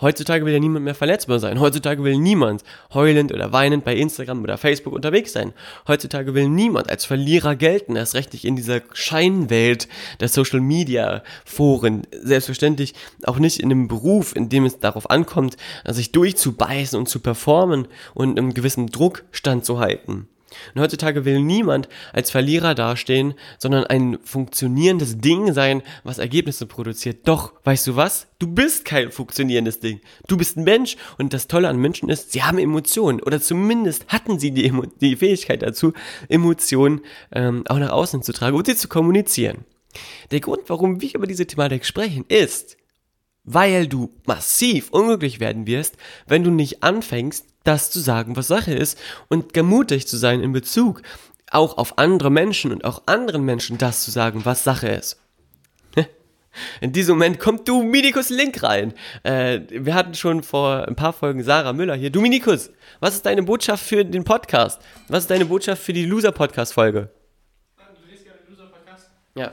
heutzutage 0.02 0.46
will 0.46 0.54
ja 0.54 0.60
niemand 0.60 0.86
mehr 0.86 0.96
verletzbar 0.96 1.40
sein. 1.40 1.60
Heutzutage 1.60 2.04
will 2.04 2.18
niemand 2.18 2.64
heulend 2.94 3.34
oder 3.34 3.52
weinend 3.52 3.84
bei 3.86 3.96
Instagram 3.96 4.44
oder 4.44 4.58
Facebook 4.58 4.94
unterwegs 4.94 5.34
sein. 5.34 5.54
Heutzutage 5.88 6.34
will 6.34 6.50
niemand 6.50 6.90
als 6.90 7.06
Verlierer 7.06 7.56
gelten, 7.56 7.96
erst 7.96 8.16
recht 8.16 8.34
nicht 8.34 8.46
in 8.46 8.56
dieser 8.56 8.82
Scheinwelt 8.94 9.88
der 10.20 10.28
Social 10.28 10.60
Media 10.60 11.24
Foren. 11.46 12.06
Selbstverständlich 12.12 12.94
auch 13.24 13.40
nicht 13.40 13.60
in 13.60 13.72
einem 13.72 13.88
Beruf, 13.88 14.36
in 14.36 14.50
dem 14.50 14.66
es 14.66 14.80
darauf 14.80 15.10
ankommt, 15.10 15.58
sich 15.88 16.12
durchzubeißen 16.12 16.98
und 16.98 17.08
zu 17.08 17.20
performen 17.20 17.88
und 18.14 18.38
einem 18.38 18.54
gewissen 18.54 18.88
Druck 18.88 19.24
standzuhalten. 19.32 20.28
Und 20.74 20.82
heutzutage 20.82 21.26
will 21.26 21.42
niemand 21.42 21.90
als 22.12 22.32
Verlierer 22.32 22.76
dastehen, 22.76 23.34
sondern 23.58 23.86
ein 23.86 24.20
funktionierendes 24.24 25.18
Ding 25.20 25.54
sein, 25.54 25.82
was 26.04 26.20
Ergebnisse 26.20 26.66
produziert. 26.66 27.28
Doch, 27.28 27.54
weißt 27.64 27.88
du 27.88 27.96
was? 27.96 28.28
Du 28.40 28.48
bist 28.48 28.86
kein 28.86 29.12
funktionierendes 29.12 29.80
Ding. 29.80 30.02
Du 30.28 30.38
bist 30.38 30.58
ein 30.58 30.64
Mensch 30.64 30.98
und 31.18 31.34
das 31.34 31.48
Tolle 31.48 31.70
an 31.70 31.78
Menschen 31.78 32.10
ist, 32.10 32.32
sie 32.32 32.44
haben 32.44 32.58
Emotionen 32.58 33.22
oder 33.22 33.40
zumindest 33.40 34.06
hatten 34.10 34.40
sie 34.40 34.52
die, 34.52 34.66
Emo 34.66 34.84
die 35.00 35.16
Fähigkeit 35.16 35.62
dazu, 35.62 35.94
Emotionen 36.30 37.02
ähm, 37.32 37.64
auch 37.68 37.80
nach 37.80 37.92
außen 37.92 38.22
zu 38.22 38.34
tragen 38.34 38.58
und 38.58 38.66
sie 38.66 38.76
zu 38.76 38.88
kommunizieren. 38.88 39.66
Der 40.32 40.40
Grund, 40.40 40.62
warum 40.68 41.02
wir 41.02 41.16
über 41.16 41.28
diese 41.28 41.46
Thematik 41.46 41.86
sprechen, 41.86 42.26
ist, 42.28 42.78
weil 43.44 43.88
du 43.88 44.14
massiv 44.26 44.90
unglücklich 44.92 45.40
werden 45.40 45.68
wirst, 45.68 45.98
wenn 46.28 46.44
du 46.44 46.52
nicht 46.52 46.84
anfängst, 46.84 47.46
das 47.64 47.92
zu 47.92 48.00
sagen, 48.00 48.36
was 48.36 48.48
Sache 48.48 48.74
ist 48.74 48.98
und 49.30 49.54
gemutigt 49.54 50.08
zu 50.08 50.18
sein 50.18 50.42
in 50.42 50.52
Bezug 50.52 51.02
auch 51.54 51.78
auf 51.78 51.98
andere 51.98 52.32
Menschen 52.32 52.72
und 52.72 52.84
auch 52.84 53.04
anderen 53.06 53.44
Menschen 53.44 53.78
das 53.78 54.04
zu 54.04 54.12
sagen, 54.12 54.44
was 54.44 54.64
Sache 54.64 54.88
ist. 54.88 55.20
In 56.82 56.92
diesem 56.92 57.16
Moment 57.16 57.40
kommt 57.40 57.68
Dominikus 57.68 58.30
Link 58.30 58.64
rein. 58.64 58.94
Äh, 59.24 59.62
wir 59.70 59.94
hatten 59.94 60.16
schon 60.16 60.42
vor 60.42 60.88
ein 60.88 60.96
paar 60.96 61.14
Folgen 61.14 61.44
Sarah 61.44 61.74
Müller 61.74 61.96
hier. 61.96 62.10
Dominikus, 62.10 62.72
was 63.00 63.16
ist 63.16 63.26
deine 63.26 63.44
Botschaft 63.44 63.86
für 63.86 64.04
den 64.04 64.24
Podcast? 64.24 64.82
Was 65.08 65.24
ist 65.24 65.30
deine 65.30 65.46
Botschaft 65.46 65.84
für 65.84 65.94
die 65.94 66.06
Loser-Podcast-Folge? 66.06 67.10
Du 67.78 68.10
liest 68.10 68.24
gerne 68.24 68.40
Loser-Podcast? 68.50 69.10
Ja. 69.36 69.52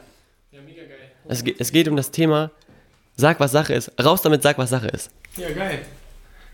Ja, 0.52 0.60
mega 0.62 0.82
geil. 0.84 1.10
Es, 1.28 1.42
es 1.42 1.70
geht 1.70 1.86
um 1.86 1.96
das 1.96 2.10
Thema, 2.10 2.50
sag, 3.16 3.40
was 3.40 3.52
Sache 3.52 3.74
ist. 3.74 3.92
Raus 4.02 4.22
damit, 4.22 4.42
sag, 4.42 4.58
was 4.58 4.70
Sache 4.70 4.88
ist. 4.88 5.10
Ja, 5.36 5.50
geil. 5.50 5.80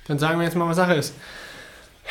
Dann 0.09 0.19
sagen 0.19 0.39
wir 0.39 0.45
jetzt 0.45 0.55
mal, 0.55 0.69
was 0.69 0.77
Sache 0.77 0.95
ist. 0.95 1.15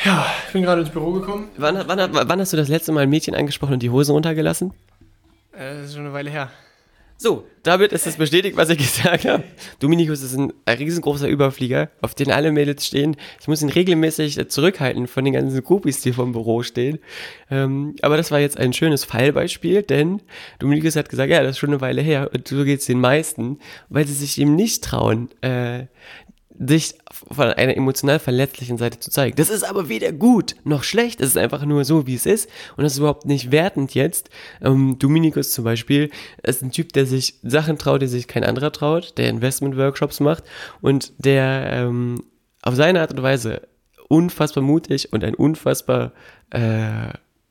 Ja, 0.04 0.26
ich 0.46 0.52
bin 0.52 0.62
gerade 0.62 0.82
ins 0.82 0.90
Büro 0.90 1.12
gekommen. 1.12 1.48
Wann, 1.56 1.82
wann, 1.86 2.12
wann, 2.12 2.40
hast 2.40 2.52
du 2.52 2.56
das 2.56 2.68
letzte 2.68 2.92
Mal 2.92 3.04
ein 3.04 3.08
Mädchen 3.10 3.34
angesprochen 3.34 3.74
und 3.74 3.82
die 3.82 3.90
Hosen 3.90 4.12
runtergelassen? 4.12 4.74
Äh, 5.52 5.74
das 5.74 5.86
ist 5.86 5.94
schon 5.94 6.04
eine 6.04 6.12
Weile 6.12 6.30
her. 6.30 6.50
So, 7.18 7.46
damit 7.62 7.92
ist 7.92 8.06
es 8.06 8.16
bestätigt, 8.16 8.56
was 8.56 8.68
ich 8.68 8.78
gesagt 8.96 9.24
habe. 9.24 9.42
Dominikus 9.80 10.22
ist 10.22 10.36
ein, 10.36 10.52
riesengroßer 10.68 11.28
Überflieger, 11.28 11.90
auf 12.02 12.14
den 12.14 12.30
alle 12.30 12.52
Mädels 12.52 12.86
stehen. 12.86 13.16
Ich 13.40 13.48
muss 13.48 13.62
ihn 13.62 13.70
regelmäßig 13.70 14.48
zurückhalten 14.48 15.06
von 15.06 15.24
den 15.24 15.32
ganzen 15.32 15.64
Groupies, 15.64 16.00
die 16.02 16.12
vom 16.12 16.32
Büro 16.32 16.62
stehen. 16.62 16.98
Ähm, 17.50 17.96
aber 18.02 18.18
das 18.18 18.30
war 18.30 18.40
jetzt 18.40 18.58
ein 18.58 18.74
schönes 18.74 19.04
Fallbeispiel, 19.04 19.82
denn 19.82 20.20
Dominikus 20.58 20.96
hat 20.96 21.08
gesagt, 21.08 21.30
ja, 21.30 21.42
das 21.42 21.52
ist 21.52 21.58
schon 21.58 21.70
eine 21.70 21.80
Weile 21.80 22.02
her. 22.02 22.30
Und 22.34 22.46
so 22.46 22.64
geht 22.64 22.80
es 22.80 22.86
den 22.86 23.00
meisten, 23.00 23.58
weil 23.88 24.06
sie 24.06 24.14
sich 24.14 24.38
eben 24.38 24.54
nicht 24.54 24.84
trauen, 24.84 25.30
äh, 25.40 25.86
sich 26.58 26.94
von 27.10 27.48
einer 27.48 27.76
emotional 27.76 28.18
verletzlichen 28.18 28.78
Seite 28.78 28.98
zu 28.98 29.10
zeigen. 29.10 29.36
Das 29.36 29.50
ist 29.50 29.62
aber 29.62 29.88
weder 29.88 30.12
gut 30.12 30.56
noch 30.64 30.82
schlecht. 30.82 31.20
Es 31.20 31.28
ist 31.28 31.36
einfach 31.36 31.64
nur 31.64 31.84
so, 31.84 32.06
wie 32.06 32.14
es 32.14 32.26
ist. 32.26 32.48
Und 32.76 32.84
das 32.84 32.92
ist 32.92 32.98
überhaupt 32.98 33.26
nicht 33.26 33.50
wertend 33.50 33.94
jetzt. 33.94 34.30
Ähm, 34.62 34.98
Dominikus 34.98 35.52
zum 35.52 35.64
Beispiel 35.64 36.10
ist 36.42 36.62
ein 36.62 36.72
Typ, 36.72 36.92
der 36.92 37.06
sich 37.06 37.38
Sachen 37.42 37.78
traut, 37.78 38.02
die 38.02 38.06
sich 38.06 38.28
kein 38.28 38.44
anderer 38.44 38.72
traut, 38.72 39.18
der 39.18 39.28
Investment-Workshops 39.28 40.20
macht 40.20 40.44
und 40.80 41.12
der 41.18 41.70
ähm, 41.72 42.22
auf 42.62 42.74
seine 42.74 43.00
Art 43.00 43.12
und 43.12 43.22
Weise 43.22 43.62
unfassbar 44.08 44.62
mutig 44.62 45.12
und 45.12 45.24
ein 45.24 45.34
unfassbar 45.34 46.12
äh, 46.50 47.08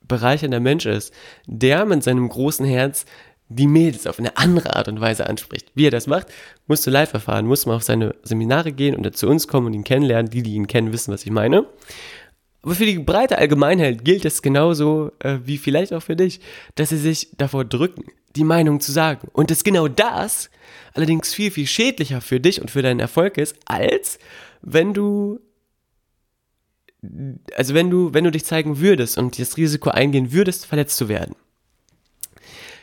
bereichernder 0.08 0.60
Mensch 0.60 0.86
ist, 0.86 1.14
der 1.48 1.86
mit 1.86 2.04
seinem 2.04 2.30
großen 2.30 2.66
Herz 2.66 3.06
die 3.48 3.68
Mädels 3.68 4.08
auf 4.08 4.20
eine 4.20 4.38
andere 4.38 4.76
Art 4.76 4.88
und 4.88 5.00
Weise 5.00 5.28
anspricht. 5.28 5.72
Wie 5.76 5.86
er 5.86 5.92
das 5.92 6.08
macht, 6.08 6.28
musst 6.68 6.86
du 6.88 6.92
live 6.92 7.14
erfahren, 7.14 7.46
musst 7.46 7.68
mal 7.68 7.76
auf 7.76 7.84
seine 7.84 8.16
Seminare 8.24 8.72
gehen 8.72 8.96
und 8.96 9.16
zu 9.16 9.28
uns 9.28 9.48
kommen 9.48 9.68
und 9.68 9.74
ihn 9.74 9.84
kennenlernen. 9.84 10.30
Die, 10.32 10.42
die 10.42 10.56
ihn 10.56 10.68
kennen, 10.68 10.92
wissen, 10.92 11.14
was 11.14 11.26
ich 11.26 11.32
meine. 11.32 11.66
Aber 12.64 12.74
für 12.74 12.86
die 12.86 12.98
breite 12.98 13.38
Allgemeinheit 13.38 14.04
gilt 14.04 14.26
es 14.26 14.42
genauso 14.42 15.12
äh, 15.20 15.38
wie 15.44 15.60
vielleicht 15.60 15.94
auch 15.94 16.02
für 16.02 16.16
dich, 16.16 16.40
dass 16.74 16.90
sie 16.90 16.98
sich 16.98 17.30
davor 17.38 17.64
drücken, 17.64 18.06
die 18.36 18.44
Meinung 18.44 18.80
zu 18.80 18.92
sagen. 18.92 19.30
Und 19.34 19.52
dass 19.52 19.64
genau 19.64 19.88
das 19.88 20.50
allerdings 20.94 21.34
viel, 21.34 21.52
viel 21.52 21.68
schädlicher 21.68 22.22
für 22.22 22.40
dich 22.40 22.60
und 22.60 22.72
für 22.72 22.82
deinen 22.82 23.00
Erfolg 23.00 23.38
ist, 23.38 23.56
als 23.66 24.18
wenn 24.62 24.94
du 24.94 25.40
also 27.56 27.76
wenn 27.76 27.92
du, 27.92 28.16
wenn 28.16 28.24
du 28.24 28.32
dich 28.32 28.46
zeigen 28.46 28.80
würdest 28.80 29.20
und 29.20 29.38
das 29.38 29.58
Risiko 29.58 29.92
eingehen 29.92 30.32
würdest, 30.32 30.66
verletzt 30.66 30.98
zu 30.98 31.08
werden. 31.08 31.36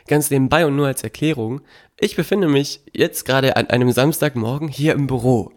Ganz 0.07 0.31
nebenbei 0.31 0.67
und 0.67 0.77
nur 0.77 0.87
als 0.87 1.03
Erklärung, 1.03 1.61
ich 1.99 2.17
befinde 2.17 2.49
mich 2.49 2.81
jetzt 2.93 3.25
gerade 3.25 3.57
an 3.57 3.69
einem 3.69 3.93
Samstagmorgen 3.93 4.69
hier 4.69 4.95
im 4.95 5.07
Büro 5.07 5.53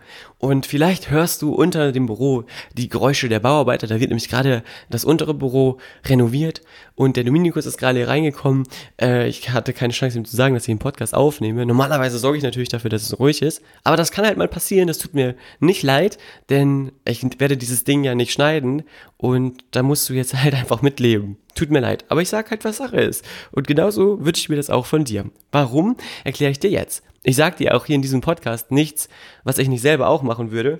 und 0.46 0.68
vielleicht 0.68 1.10
hörst 1.10 1.42
du 1.42 1.56
unter 1.56 1.92
dem 1.92 2.06
Büro 2.06 2.44
die 2.74 2.88
Geräusche 2.88 3.30
der 3.30 3.40
Bauarbeiter. 3.40 3.88
Da 3.88 4.00
wird 4.00 4.12
nämlich 4.12 4.30
gerade 4.30 4.62
das 4.92 5.04
untere 5.04 5.34
Büro 5.34 5.80
renoviert 6.06 6.62
und 6.94 7.18
der 7.18 7.24
Dominikus 7.24 7.66
ist 7.66 7.80
gerade 7.80 7.98
hier 7.98 8.08
reingekommen. 8.08 8.68
Äh, 9.02 9.28
ich 9.28 9.50
hatte 9.50 9.74
keine 9.74 9.92
Chance, 9.92 10.20
ihm 10.20 10.26
zu 10.26 10.36
sagen, 10.36 10.54
dass 10.54 10.66
ich 10.66 10.72
den 10.72 10.78
Podcast 10.78 11.16
aufnehme. 11.16 11.66
Normalerweise 11.66 12.20
sorge 12.20 12.38
ich 12.38 12.44
natürlich 12.44 12.70
dafür, 12.70 12.92
dass 12.92 13.02
es 13.02 13.18
ruhig 13.18 13.42
ist. 13.42 13.64
Aber 13.84 13.98
das 13.98 14.12
kann 14.12 14.24
halt 14.24 14.38
mal 14.38 14.48
passieren. 14.48 14.88
Das 14.88 15.00
tut 15.00 15.16
mir 15.16 15.34
nicht 15.60 15.82
leid, 15.82 16.20
denn 16.52 16.92
ich 17.06 17.24
werde 17.40 17.58
dieses 17.58 17.84
Ding 17.84 18.04
ja 18.04 18.14
nicht 18.14 18.32
schneiden 18.32 18.84
und 19.18 19.64
da 19.72 19.82
musst 19.82 20.08
du 20.10 20.14
jetzt 20.14 20.36
halt 20.44 20.54
einfach 20.54 20.84
mitleben. 20.84 21.38
Tut 21.56 21.72
mir 21.72 21.80
leid, 21.80 22.06
aber 22.10 22.22
ich 22.22 22.30
sag 22.30 22.52
halt, 22.52 22.66
was 22.66 22.78
Sache 22.78 22.98
ist. 22.98 23.26
Und 23.52 23.66
genauso 23.66 24.24
wünsche 24.24 24.42
ich 24.42 24.50
mir 24.50 24.58
das 24.58 24.70
auch 24.70 24.86
von 24.86 25.06
dir. 25.06 25.26
Warum? 25.52 25.98
Erkläre 26.24 26.52
ich 26.52 26.60
dir 26.60 26.70
jetzt. 26.70 27.02
Ich 27.28 27.38
sag 27.38 27.58
dir 27.58 27.76
auch 27.76 27.88
hier 27.88 27.96
in 27.96 28.04
diesem 28.04 28.22
Podcast 28.22 28.70
nichts, 28.70 29.10
was 29.44 29.58
ich 29.58 29.68
nicht 29.68 29.82
selber 29.82 30.10
auch 30.10 30.22
machen 30.22 30.52
würde 30.52 30.78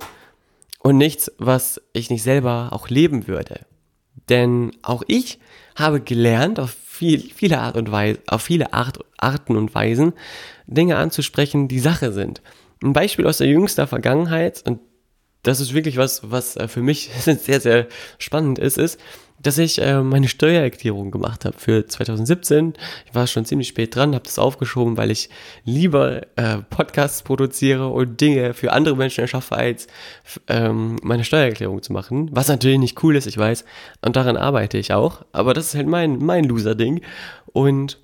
und 0.78 0.96
nichts, 0.96 1.32
was 1.40 1.82
ich 1.92 2.12
nicht 2.12 2.22
selber 2.22 2.70
auch 2.72 2.88
leben 2.88 3.28
würde. 3.28 3.62
Denn 4.30 4.72
auch 4.84 5.02
ich 5.08 5.40
habe 5.76 6.02
gelernt, 6.02 6.60
auf 6.60 6.70
viel, 6.70 7.20
viele 7.20 7.62
Art 7.62 7.78
und 7.78 7.92
Weise, 7.92 8.20
auf 8.28 8.44
viele 8.44 8.74
Art, 8.74 9.00
Arten 9.18 9.58
und 9.58 9.74
Weisen 9.74 10.14
Dinge 10.68 10.98
anzusprechen, 10.98 11.68
die 11.68 11.80
Sache 11.80 12.14
sind. 12.14 12.44
Ein 12.84 12.94
Beispiel 12.94 13.26
aus 13.26 13.40
der 13.40 13.48
jüngsten 13.48 13.88
Vergangenheit, 13.88 14.62
und 14.68 14.82
das 15.42 15.60
ist 15.60 15.74
wirklich 15.74 15.98
was, 15.98 16.30
was 16.30 16.58
äh, 16.58 16.68
für 16.68 16.84
mich 16.84 17.10
sehr, 17.20 17.60
sehr 17.60 17.88
spannend 18.20 18.60
ist, 18.60 18.78
ist, 18.78 19.00
dass 19.42 19.58
ich 19.58 19.82
äh, 19.82 20.02
meine 20.02 20.28
Steuererklärung 20.28 21.12
gemacht 21.12 21.46
habe 21.46 21.58
für 21.58 21.86
2017. 21.86 22.74
Ich 23.06 23.16
war 23.16 23.28
schon 23.28 23.46
ziemlich 23.46 23.68
spät 23.68 23.96
dran, 23.96 24.16
habe 24.16 24.26
das 24.26 24.40
aufgeschoben, 24.40 24.98
weil 24.98 25.12
ich 25.12 25.30
lieber 25.64 26.22
äh, 26.36 26.58
Podcasts 26.70 27.22
produziere 27.22 27.88
und 27.88 28.20
Dinge 28.22 28.54
für 28.54 28.72
andere 28.72 28.96
Menschen 28.96 29.22
erschaffe, 29.22 29.56
als 29.56 29.88
ähm, 30.48 30.98
meine 31.04 31.24
Steuererklärung 31.24 31.84
zu 31.84 31.94
machen. 31.94 32.30
Was 32.32 32.48
natürlich 32.48 32.80
nicht 32.80 33.04
cool 33.04 33.16
ist, 33.16 33.28
ich 33.28 33.38
weiß. 33.38 33.66
Und 34.02 34.16
daran 34.16 34.38
arbeite 34.38 34.78
ich 34.78 34.94
auch. 34.94 35.26
Aber 35.32 35.54
das 35.54 35.68
ist 35.68 35.76
halt 35.76 35.88
mein, 35.88 36.18
mein 36.18 36.46
Loser-Ding. 36.46 37.02
Und 37.54 38.00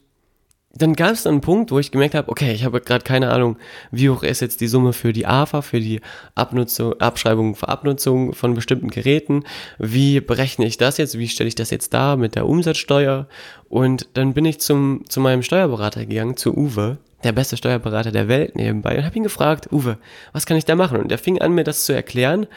dann 0.73 0.93
gab 0.93 1.11
es 1.11 1.23
dann 1.23 1.33
einen 1.33 1.41
Punkt, 1.41 1.71
wo 1.71 1.79
ich 1.79 1.91
gemerkt 1.91 2.15
habe, 2.15 2.29
okay, 2.29 2.53
ich 2.53 2.63
habe 2.63 2.79
gerade 2.81 3.03
keine 3.03 3.31
Ahnung, 3.31 3.57
wie 3.91 4.09
hoch 4.09 4.23
ist 4.23 4.39
jetzt 4.39 4.61
die 4.61 4.67
Summe 4.67 4.93
für 4.93 5.11
die 5.11 5.25
AFA, 5.25 5.61
für 5.61 5.79
die 5.79 5.99
Abnutzung, 6.35 6.99
Abschreibung 6.99 7.55
für 7.55 7.67
Abnutzung 7.67 8.33
von 8.33 8.53
bestimmten 8.53 8.89
Geräten. 8.89 9.43
Wie 9.79 10.21
berechne 10.21 10.65
ich 10.65 10.77
das 10.77 10.97
jetzt? 10.97 11.17
Wie 11.17 11.27
stelle 11.27 11.49
ich 11.49 11.55
das 11.55 11.71
jetzt 11.71 11.93
dar 11.93 12.15
mit 12.15 12.35
der 12.35 12.47
Umsatzsteuer? 12.47 13.27
Und 13.67 14.07
dann 14.13 14.33
bin 14.33 14.45
ich 14.45 14.61
zum, 14.61 15.03
zu 15.09 15.19
meinem 15.19 15.43
Steuerberater 15.43 16.05
gegangen, 16.05 16.37
zu 16.37 16.55
Uwe, 16.55 16.97
der 17.23 17.33
beste 17.33 17.57
Steuerberater 17.57 18.11
der 18.11 18.27
Welt 18.27 18.55
nebenbei, 18.55 18.97
und 18.97 19.05
habe 19.05 19.15
ihn 19.15 19.23
gefragt, 19.23 19.71
Uwe, 19.71 19.97
was 20.31 20.45
kann 20.45 20.57
ich 20.57 20.65
da 20.65 20.75
machen? 20.75 20.99
Und 20.99 21.11
er 21.11 21.17
fing 21.17 21.41
an, 21.41 21.53
mir 21.53 21.63
das 21.63 21.85
zu 21.85 21.93
erklären. 21.93 22.47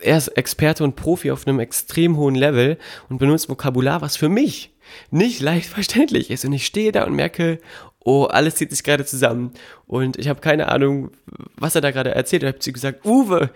Er 0.00 0.16
ist 0.16 0.28
Experte 0.28 0.82
und 0.82 0.96
Profi 0.96 1.30
auf 1.30 1.46
einem 1.46 1.60
extrem 1.60 2.16
hohen 2.16 2.34
Level 2.34 2.78
und 3.08 3.18
benutzt 3.18 3.48
Vokabular, 3.48 4.00
was 4.00 4.16
für 4.16 4.28
mich 4.28 4.73
nicht 5.10 5.40
leicht 5.40 5.68
verständlich 5.68 6.30
ist. 6.30 6.44
Und 6.44 6.52
ich 6.52 6.66
stehe 6.66 6.92
da 6.92 7.04
und 7.04 7.14
merke, 7.14 7.58
oh, 8.04 8.24
alles 8.24 8.56
zieht 8.56 8.70
sich 8.70 8.84
gerade 8.84 9.04
zusammen. 9.04 9.52
Und 9.86 10.18
ich 10.18 10.28
habe 10.28 10.40
keine 10.40 10.68
Ahnung, 10.68 11.10
was 11.56 11.74
er 11.74 11.80
da 11.80 11.90
gerade 11.90 12.14
erzählt. 12.14 12.42
Ich 12.42 12.48
habe 12.48 12.58
zu 12.58 12.72
gesagt, 12.72 13.04
Uwe, 13.04 13.50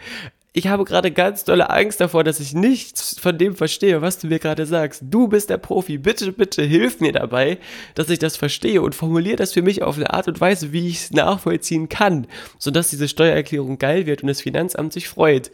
ich 0.55 0.67
habe 0.67 0.85
gerade 0.85 1.11
ganz 1.11 1.45
dolle 1.45 1.69
Angst 1.69 2.01
davor, 2.01 2.25
dass 2.25 2.41
ich 2.41 2.55
nichts 2.55 3.19
von 3.21 3.37
dem 3.37 3.55
verstehe, 3.55 4.01
was 4.01 4.19
du 4.19 4.29
mir 4.29 4.39
gerade 4.39 4.65
sagst. 4.65 5.03
Du 5.05 5.29
bist 5.29 5.51
der 5.51 5.59
Profi. 5.59 5.99
Bitte, 5.99 6.33
bitte 6.33 6.63
hilf 6.63 7.01
mir 7.01 7.13
dabei, 7.13 7.59
dass 7.95 8.09
ich 8.09 8.19
das 8.19 8.37
verstehe 8.37 8.81
und 8.81 8.95
formuliere 8.95 9.37
das 9.37 9.53
für 9.53 9.63
mich 9.63 9.83
auf 9.83 9.97
eine 9.97 10.13
Art 10.13 10.27
und 10.27 10.41
Weise, 10.41 10.73
wie 10.73 10.89
ich 10.89 10.97
es 10.97 11.11
nachvollziehen 11.11 11.89
kann, 11.91 12.27
sodass 12.59 12.91
diese 12.91 13.09
Steuererklärung 13.09 13.79
geil 13.79 14.07
wird 14.07 14.23
und 14.23 14.29
das 14.29 14.41
Finanzamt 14.41 14.95
sich 14.95 15.09
freut. 15.09 15.51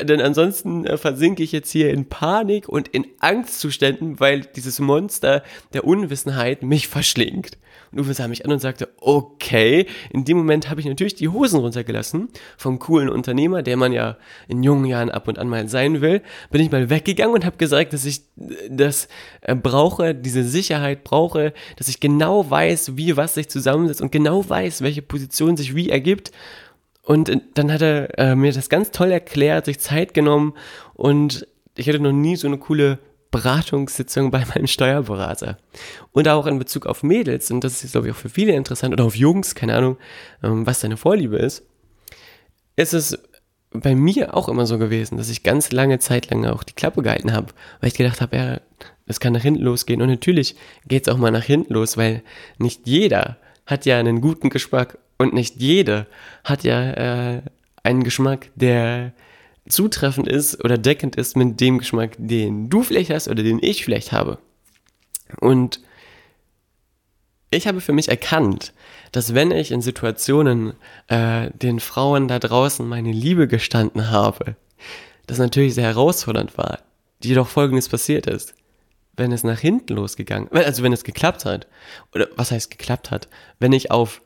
Denn 0.00 0.20
ansonsten 0.20 0.86
äh, 0.86 0.98
versinke 0.98 1.42
ich 1.42 1.52
jetzt 1.52 1.70
hier 1.70 1.90
in 1.90 2.08
Panik 2.08 2.68
und 2.68 2.88
in 2.88 3.06
Angstzuständen, 3.20 4.20
weil 4.20 4.42
dieses 4.42 4.78
Monster 4.78 5.42
der 5.72 5.84
Unwissenheit 5.84 6.62
mich 6.62 6.88
verschlingt. 6.88 7.56
Und 7.94 8.00
Uwe 8.00 8.14
sah 8.14 8.26
mich 8.28 8.44
an 8.44 8.52
und 8.52 8.58
sagte, 8.58 8.88
okay. 9.00 9.86
In 10.10 10.24
dem 10.24 10.36
Moment 10.36 10.68
habe 10.68 10.80
ich 10.80 10.86
natürlich 10.86 11.14
die 11.14 11.28
Hosen 11.28 11.60
runtergelassen 11.60 12.28
vom 12.56 12.78
coolen 12.78 13.08
Unternehmer, 13.08 13.62
der 13.62 13.76
man 13.76 13.92
ja 13.92 14.16
in 14.48 14.62
jungen 14.62 14.84
Jahren 14.84 15.10
ab 15.10 15.28
und 15.28 15.38
an 15.38 15.48
mal 15.48 15.68
sein 15.68 16.00
will. 16.00 16.22
Bin 16.50 16.60
ich 16.60 16.72
mal 16.72 16.90
weggegangen 16.90 17.34
und 17.34 17.44
habe 17.44 17.56
gesagt, 17.56 17.92
dass 17.92 18.04
ich 18.04 18.22
das 18.68 19.08
äh, 19.42 19.54
brauche, 19.54 20.14
diese 20.14 20.42
Sicherheit 20.42 21.04
brauche, 21.04 21.52
dass 21.76 21.88
ich 21.88 22.00
genau 22.00 22.50
weiß, 22.50 22.96
wie 22.96 23.16
was 23.16 23.34
sich 23.34 23.48
zusammensetzt 23.48 24.00
und 24.00 24.10
genau 24.10 24.48
weiß, 24.48 24.82
welche 24.82 25.02
Position 25.02 25.56
sich 25.56 25.74
wie 25.74 25.90
ergibt. 25.90 26.32
Und 27.02 27.28
äh, 27.28 27.40
dann 27.54 27.72
hat 27.72 27.82
er 27.82 28.18
äh, 28.18 28.34
mir 28.34 28.52
das 28.52 28.68
ganz 28.68 28.90
toll 28.90 29.12
erklärt, 29.12 29.66
sich 29.66 29.78
Zeit 29.78 30.14
genommen 30.14 30.54
und 30.94 31.46
ich 31.76 31.88
hatte 31.88 32.00
noch 32.00 32.12
nie 32.12 32.36
so 32.36 32.46
eine 32.46 32.58
coole 32.58 32.98
Beratungssitzung 33.34 34.30
bei 34.30 34.44
meinem 34.54 34.68
Steuerberater. 34.68 35.58
Und 36.12 36.28
auch 36.28 36.46
in 36.46 36.60
Bezug 36.60 36.86
auf 36.86 37.02
Mädels, 37.02 37.50
und 37.50 37.64
das 37.64 37.82
ist, 37.82 37.92
glaube 37.92 38.06
ich, 38.06 38.14
auch 38.14 38.18
für 38.18 38.28
viele 38.28 38.52
interessant, 38.52 38.94
oder 38.94 39.04
auf 39.04 39.16
Jungs, 39.16 39.56
keine 39.56 39.74
Ahnung, 39.74 39.96
ähm, 40.44 40.64
was 40.66 40.80
deine 40.80 40.96
Vorliebe 40.96 41.36
ist, 41.36 41.64
ist 42.76 42.94
es 42.94 43.18
bei 43.72 43.96
mir 43.96 44.36
auch 44.36 44.48
immer 44.48 44.66
so 44.66 44.78
gewesen, 44.78 45.16
dass 45.16 45.30
ich 45.30 45.42
ganz 45.42 45.72
lange 45.72 45.98
Zeit 45.98 46.30
lang 46.30 46.46
auch 46.46 46.62
die 46.62 46.74
Klappe 46.74 47.02
gehalten 47.02 47.32
habe, 47.32 47.48
weil 47.80 47.88
ich 47.88 47.96
gedacht 47.96 48.20
habe, 48.20 48.36
ja, 48.36 48.60
es 49.06 49.18
kann 49.18 49.32
nach 49.32 49.42
hinten 49.42 49.62
losgehen. 49.62 50.00
Und 50.00 50.10
natürlich 50.10 50.54
geht 50.86 51.08
es 51.08 51.12
auch 51.12 51.18
mal 51.18 51.32
nach 51.32 51.42
hinten 51.42 51.74
los, 51.74 51.96
weil 51.96 52.22
nicht 52.58 52.86
jeder 52.86 53.36
hat 53.66 53.84
ja 53.84 53.98
einen 53.98 54.20
guten 54.20 54.48
Geschmack 54.48 54.98
und 55.18 55.34
nicht 55.34 55.56
jede 55.60 56.06
hat 56.44 56.62
ja 56.62 56.90
äh, 56.92 57.42
einen 57.82 58.04
Geschmack, 58.04 58.50
der 58.54 59.12
zutreffend 59.68 60.28
ist 60.28 60.62
oder 60.64 60.78
deckend 60.78 61.16
ist 61.16 61.36
mit 61.36 61.60
dem 61.60 61.78
Geschmack, 61.78 62.12
den 62.18 62.68
du 62.68 62.82
vielleicht 62.82 63.10
hast 63.10 63.28
oder 63.28 63.42
den 63.42 63.58
ich 63.62 63.84
vielleicht 63.84 64.12
habe. 64.12 64.38
Und 65.40 65.80
ich 67.50 67.66
habe 67.66 67.80
für 67.80 67.92
mich 67.92 68.08
erkannt, 68.08 68.72
dass 69.12 69.34
wenn 69.34 69.50
ich 69.50 69.70
in 69.70 69.80
Situationen 69.80 70.74
äh, 71.08 71.50
den 71.52 71.80
Frauen 71.80 72.28
da 72.28 72.38
draußen 72.38 72.86
meine 72.86 73.12
Liebe 73.12 73.46
gestanden 73.48 74.10
habe, 74.10 74.56
das 75.26 75.38
natürlich 75.38 75.74
sehr 75.74 75.84
herausfordernd 75.84 76.58
war, 76.58 76.80
jedoch 77.22 77.48
folgendes 77.48 77.88
passiert 77.88 78.26
ist. 78.26 78.54
Wenn 79.16 79.30
es 79.30 79.44
nach 79.44 79.60
hinten 79.60 79.94
losgegangen, 79.94 80.50
also 80.50 80.82
wenn 80.82 80.92
es 80.92 81.04
geklappt 81.04 81.44
hat, 81.44 81.68
oder 82.12 82.28
was 82.36 82.50
heißt 82.50 82.70
geklappt 82.70 83.12
hat, 83.12 83.28
wenn 83.60 83.72
ich 83.72 83.92
auf 83.92 84.20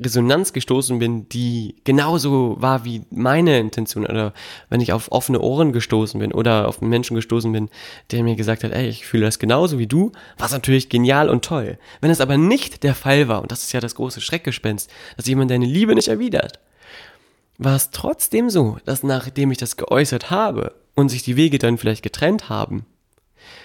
Resonanz 0.00 0.52
gestoßen 0.52 0.98
bin, 0.98 1.28
die 1.28 1.76
genauso 1.84 2.56
war 2.58 2.84
wie 2.84 3.02
meine 3.10 3.60
Intention 3.60 4.06
oder 4.06 4.34
wenn 4.70 4.80
ich 4.80 4.92
auf 4.92 5.12
offene 5.12 5.40
Ohren 5.40 5.72
gestoßen 5.72 6.18
bin 6.18 6.32
oder 6.32 6.66
auf 6.66 6.82
einen 6.82 6.90
Menschen 6.90 7.14
gestoßen 7.14 7.52
bin, 7.52 7.68
der 8.10 8.24
mir 8.24 8.34
gesagt 8.34 8.64
hat, 8.64 8.72
ey, 8.72 8.88
ich 8.88 9.06
fühle 9.06 9.26
das 9.26 9.38
genauso 9.38 9.78
wie 9.78 9.86
du, 9.86 10.10
war 10.36 10.46
es 10.46 10.52
natürlich 10.52 10.88
genial 10.88 11.28
und 11.28 11.44
toll. 11.44 11.78
Wenn 12.00 12.10
es 12.10 12.20
aber 12.20 12.36
nicht 12.36 12.82
der 12.82 12.96
Fall 12.96 13.28
war, 13.28 13.40
und 13.40 13.52
das 13.52 13.62
ist 13.62 13.72
ja 13.72 13.78
das 13.78 13.94
große 13.94 14.20
Schreckgespenst, 14.20 14.90
dass 15.16 15.28
jemand 15.28 15.52
deine 15.52 15.66
Liebe 15.66 15.94
nicht 15.94 16.08
erwidert, 16.08 16.58
war 17.56 17.76
es 17.76 17.92
trotzdem 17.92 18.50
so, 18.50 18.78
dass 18.84 19.04
nachdem 19.04 19.52
ich 19.52 19.58
das 19.58 19.76
geäußert 19.76 20.30
habe 20.30 20.74
und 20.96 21.08
sich 21.08 21.22
die 21.22 21.36
Wege 21.36 21.58
dann 21.58 21.78
vielleicht 21.78 22.02
getrennt 22.02 22.48
haben, 22.48 22.84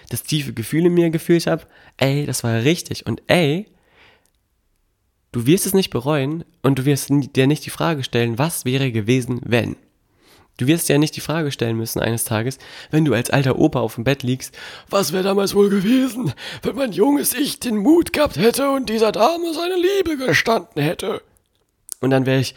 das 0.10 0.22
tiefe 0.22 0.54
Gefühl 0.54 0.86
in 0.86 0.94
mir 0.94 1.10
gefühlt 1.10 1.48
habe, 1.48 1.64
ey, 1.98 2.28
das 2.28 2.44
war 2.44 2.64
richtig 2.64 3.08
und 3.08 3.24
ey, 3.26 3.66
Du 5.34 5.48
wirst 5.48 5.66
es 5.66 5.74
nicht 5.74 5.90
bereuen 5.90 6.46
und 6.62 6.78
du 6.78 6.86
wirst 6.86 7.10
dir 7.10 7.48
nicht 7.48 7.66
die 7.66 7.72
Frage 7.72 8.04
stellen, 8.04 8.38
was 8.38 8.66
wäre 8.66 8.92
gewesen, 8.92 9.42
wenn. 9.44 9.76
Du 10.58 10.68
wirst 10.68 10.88
dir 10.88 10.94
ja 10.94 11.00
nicht 11.00 11.16
die 11.16 11.22
Frage 11.22 11.52
stellen 11.52 11.76
müssen 11.76 12.00
eines 12.00 12.24
Tages, 12.24 12.60
wenn 12.92 13.04
du 13.04 13.16
als 13.16 13.32
alter 13.32 13.58
Opa 13.58 13.80
auf 13.80 13.96
dem 13.96 14.04
Bett 14.04 14.22
liegst, 14.22 14.56
was 14.92 15.12
wäre 15.12 15.24
damals 15.24 15.56
wohl 15.56 15.72
gewesen, 15.72 16.32
wenn 16.62 16.76
mein 16.76 16.92
junges 16.92 17.34
Ich 17.34 17.60
den 17.60 17.78
Mut 17.78 18.14
gehabt 18.14 18.38
hätte 18.38 18.70
und 18.70 18.90
dieser 18.90 19.12
Dame 19.12 19.56
seine 19.56 19.76
Liebe 19.76 20.24
gestanden 20.24 20.84
hätte. 20.84 21.24
Und 22.00 22.12
dann 22.12 22.28
wäre 22.28 22.40
ich 22.40 22.54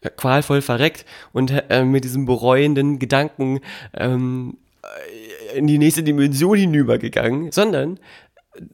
äh, 0.00 0.10
qualvoll 0.10 0.62
verreckt 0.62 1.04
und 1.32 1.50
äh, 1.68 1.84
mit 1.84 2.04
diesem 2.04 2.26
bereuenden 2.26 3.00
Gedanken 3.00 3.58
ähm, 3.92 4.56
in 5.54 5.66
die 5.66 5.78
nächste 5.78 6.04
Dimension 6.04 6.56
hinübergegangen, 6.56 7.50
sondern 7.50 7.98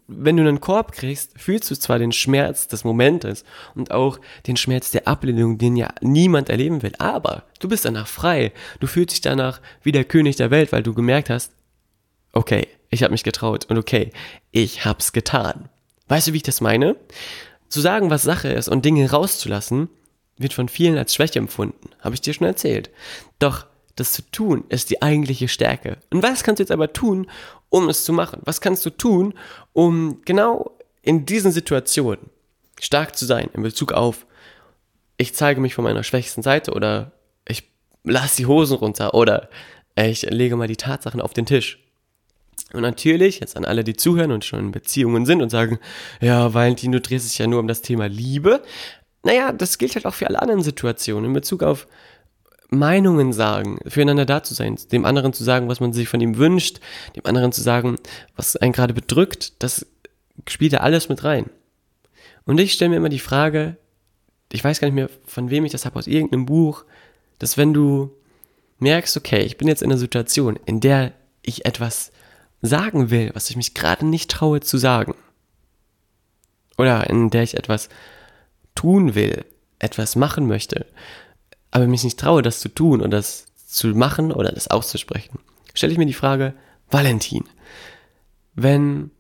wenn 0.07 0.37
du 0.37 0.43
einen 0.43 0.61
Korb 0.61 0.93
kriegst, 0.93 1.38
fühlst 1.38 1.71
du 1.71 1.76
zwar 1.76 1.99
den 1.99 2.12
Schmerz 2.12 2.69
des 2.69 2.85
Momentes 2.85 3.45
und 3.75 3.90
auch 3.90 4.19
den 4.47 4.57
Schmerz 4.57 4.90
der 4.90 5.07
Ablehnung, 5.07 5.59
den 5.59 5.76
ja 5.76 5.90
niemand 6.00 6.49
erleben 6.49 6.83
will, 6.83 6.93
aber 6.99 7.45
du 7.61 7.69
bist 7.69 7.85
danach 7.85 8.07
frei. 8.07 8.52
Du 8.81 8.87
fühlst 8.87 9.12
dich 9.12 9.21
danach 9.21 9.61
wie 9.83 9.93
der 9.93 10.05
König 10.05 10.37
der 10.37 10.50
Welt, 10.50 10.73
weil 10.73 10.83
du 10.83 10.95
gemerkt 10.95 11.31
hast, 11.31 11.52
okay, 12.33 12.69
ich 12.90 13.02
habe 13.02 13.12
mich 13.12 13.25
getraut 13.25 13.66
und 13.66 13.78
okay, 13.78 14.12
ich 14.50 14.85
hab's 14.85 15.12
getan. 15.12 15.69
Weißt 16.09 16.28
du, 16.28 16.33
wie 16.33 16.38
ich 16.38 16.43
das 16.43 16.61
meine? 16.61 16.97
Zu 17.69 17.81
sagen, 17.81 18.11
was 18.11 18.23
Sache 18.23 18.49
ist 18.49 18.69
und 18.69 18.85
Dinge 18.85 19.11
rauszulassen, 19.11 19.88
wird 20.38 20.52
von 20.52 20.69
vielen 20.69 20.99
als 20.99 21.14
Schwäche 21.14 21.38
empfunden. 21.38 21.90
Habe 22.00 22.14
ich 22.14 22.21
dir 22.21 22.35
schon 22.35 22.47
erzählt. 22.47 22.90
Doch 23.38 23.66
das 23.97 24.12
zu 24.12 24.23
tun 24.31 24.64
ist 24.69 24.90
die 24.90 25.00
eigentliche 25.00 25.49
Stärke. 25.49 25.97
Und 26.11 26.23
was 26.23 26.45
kannst 26.45 26.61
du 26.61 26.62
jetzt 26.62 26.71
aber 26.71 26.93
tun, 26.93 27.28
um 27.68 27.88
es 27.88 28.04
zu 28.04 28.12
machen? 28.12 28.40
Was 28.44 28.61
kannst 28.61 28.85
du 28.87 28.90
tun, 28.90 29.35
um 29.73 30.20
genau 30.25 30.76
in 31.02 31.26
diesen 31.26 31.52
Situationen 31.52 32.30
stark 32.80 33.16
zu 33.16 33.26
sein 33.26 33.49
in 33.54 33.62
Bezug 33.62 33.92
auf, 33.92 34.26
ich 35.16 35.35
zeige 35.35 35.61
mich 35.61 35.75
von 35.75 35.85
meiner 35.85 36.02
schwächsten 36.02 36.42
Seite 36.42 36.73
oder 36.73 37.12
ich 37.49 37.70
lasse 38.04 38.37
die 38.37 38.46
Hosen 38.46 38.76
runter 38.76 39.14
oder 39.14 39.49
ich 39.94 40.23
lege 40.23 40.56
mal 40.56 40.68
die 40.68 40.76
Tatsachen 40.76 41.20
auf 41.20 41.32
den 41.32 41.46
Tisch. 41.46 41.82
Und 42.73 42.82
natürlich, 42.82 43.40
jetzt 43.40 43.56
an 43.56 43.64
alle, 43.64 43.85
die 43.85 43.94
zuhören 43.94 44.32
und 44.32 44.44
schon 44.44 44.58
in 44.58 44.73
Beziehungen 44.73 45.25
sind 45.25 45.40
und 45.40 45.50
sagen, 45.50 45.78
ja, 46.20 46.52
Valentin, 46.52 46.92
du 46.92 47.00
drehst 47.00 47.30
dich 47.30 47.38
ja 47.38 47.46
nur 47.46 47.61
um 47.61 47.68
das 47.68 47.82
Thema 47.82 48.08
Liebe. 48.08 48.62
Naja, 49.23 49.52
das 49.52 49.78
gilt 49.78 49.94
halt 49.94 50.06
auch 50.06 50.14
für 50.14 50.26
alle 50.26 50.42
anderen 50.42 50.62
Situationen 50.62 51.26
in 51.26 51.32
Bezug 51.32 51.62
auf 51.62 51.87
Meinungen 52.68 53.32
sagen, 53.32 53.78
füreinander 53.87 54.26
da 54.26 54.42
zu 54.42 54.54
sein, 54.54 54.76
dem 54.90 55.04
anderen 55.04 55.32
zu 55.32 55.44
sagen, 55.44 55.68
was 55.68 55.80
man 55.80 55.92
sich 55.92 56.08
von 56.08 56.20
ihm 56.20 56.37
wünscht, 56.37 56.80
dem 57.14 57.26
anderen 57.26 57.52
zu 57.52 57.62
sagen, 57.62 57.96
was 58.35 58.57
einen 58.57 58.72
gerade 58.72 58.94
bedrückt, 58.94 59.62
das 59.62 59.87
spielt 60.48 60.72
da 60.72 60.79
alles 60.79 61.09
mit 61.09 61.22
rein. 61.24 61.50
Und 62.44 62.59
ich 62.59 62.72
stelle 62.72 62.90
mir 62.90 62.96
immer 62.96 63.09
die 63.09 63.18
Frage, 63.18 63.76
ich 64.52 64.62
weiß 64.62 64.81
gar 64.81 64.88
nicht 64.88 64.94
mehr, 64.94 65.11
von 65.26 65.50
wem 65.50 65.64
ich 65.64 65.72
das 65.72 65.85
habe, 65.85 65.98
aus 65.98 66.07
irgendeinem 66.07 66.46
Buch, 66.46 66.85
dass 67.38 67.57
wenn 67.57 67.74
du 67.74 68.12
merkst, 68.79 69.16
okay, 69.16 69.42
ich 69.42 69.57
bin 69.57 69.68
jetzt 69.68 69.83
in 69.83 69.90
einer 69.90 69.98
Situation, 69.98 70.59
in 70.66 70.81
der 70.81 71.12
ich 71.42 71.64
etwas 71.64 72.12
sagen 72.62 73.11
will, 73.11 73.31
was 73.35 73.50
ich 73.50 73.57
mich 73.57 73.74
gerade 73.74 74.07
nicht 74.07 74.31
traue 74.31 74.61
zu 74.61 74.79
sagen, 74.79 75.14
oder 76.79 77.09
in 77.09 77.31
der 77.31 77.42
ich 77.42 77.57
etwas 77.57 77.88
tun 78.74 79.14
will, 79.14 79.44
etwas 79.79 80.16
machen 80.16 80.46
möchte, 80.46 80.87
aber 81.76 81.86
mich 81.86 82.04
nicht 82.04 82.18
traue, 82.18 82.40
das 82.40 82.60
zu 82.60 82.70
tun 82.70 83.02
oder 83.02 83.10
das 83.10 83.44
zu 83.66 83.88
machen 83.88 84.32
oder 84.32 84.50
das 84.50 84.68
auszusprechen, 84.68 85.40
stelle 85.74 85.92
ich 85.92 85.98
mir 85.98 86.06
die 86.06 86.14
Frage, 86.14 86.54
Valentin, 86.90 87.44
wenn 88.54 89.10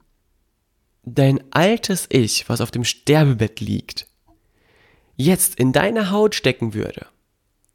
dein 1.02 1.40
altes 1.50 2.06
Ich, 2.08 2.48
was 2.48 2.62
auf 2.62 2.70
dem 2.70 2.84
Sterbebett 2.84 3.60
liegt, 3.60 4.06
jetzt 5.16 5.56
in 5.56 5.74
deine 5.74 6.10
Haut 6.10 6.34
stecken 6.34 6.72
würde, 6.72 7.04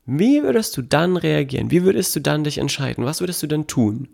wie 0.08 0.42
würdest 0.42 0.76
du 0.76 0.82
dann 0.82 1.16
reagieren? 1.16 1.70
Wie 1.70 1.84
würdest 1.84 2.16
du 2.16 2.20
dann 2.20 2.44
dich 2.44 2.58
entscheiden? 2.58 3.06
Was 3.06 3.20
würdest 3.20 3.44
du 3.44 3.48
dann 3.48 3.68
tun? 3.68 4.10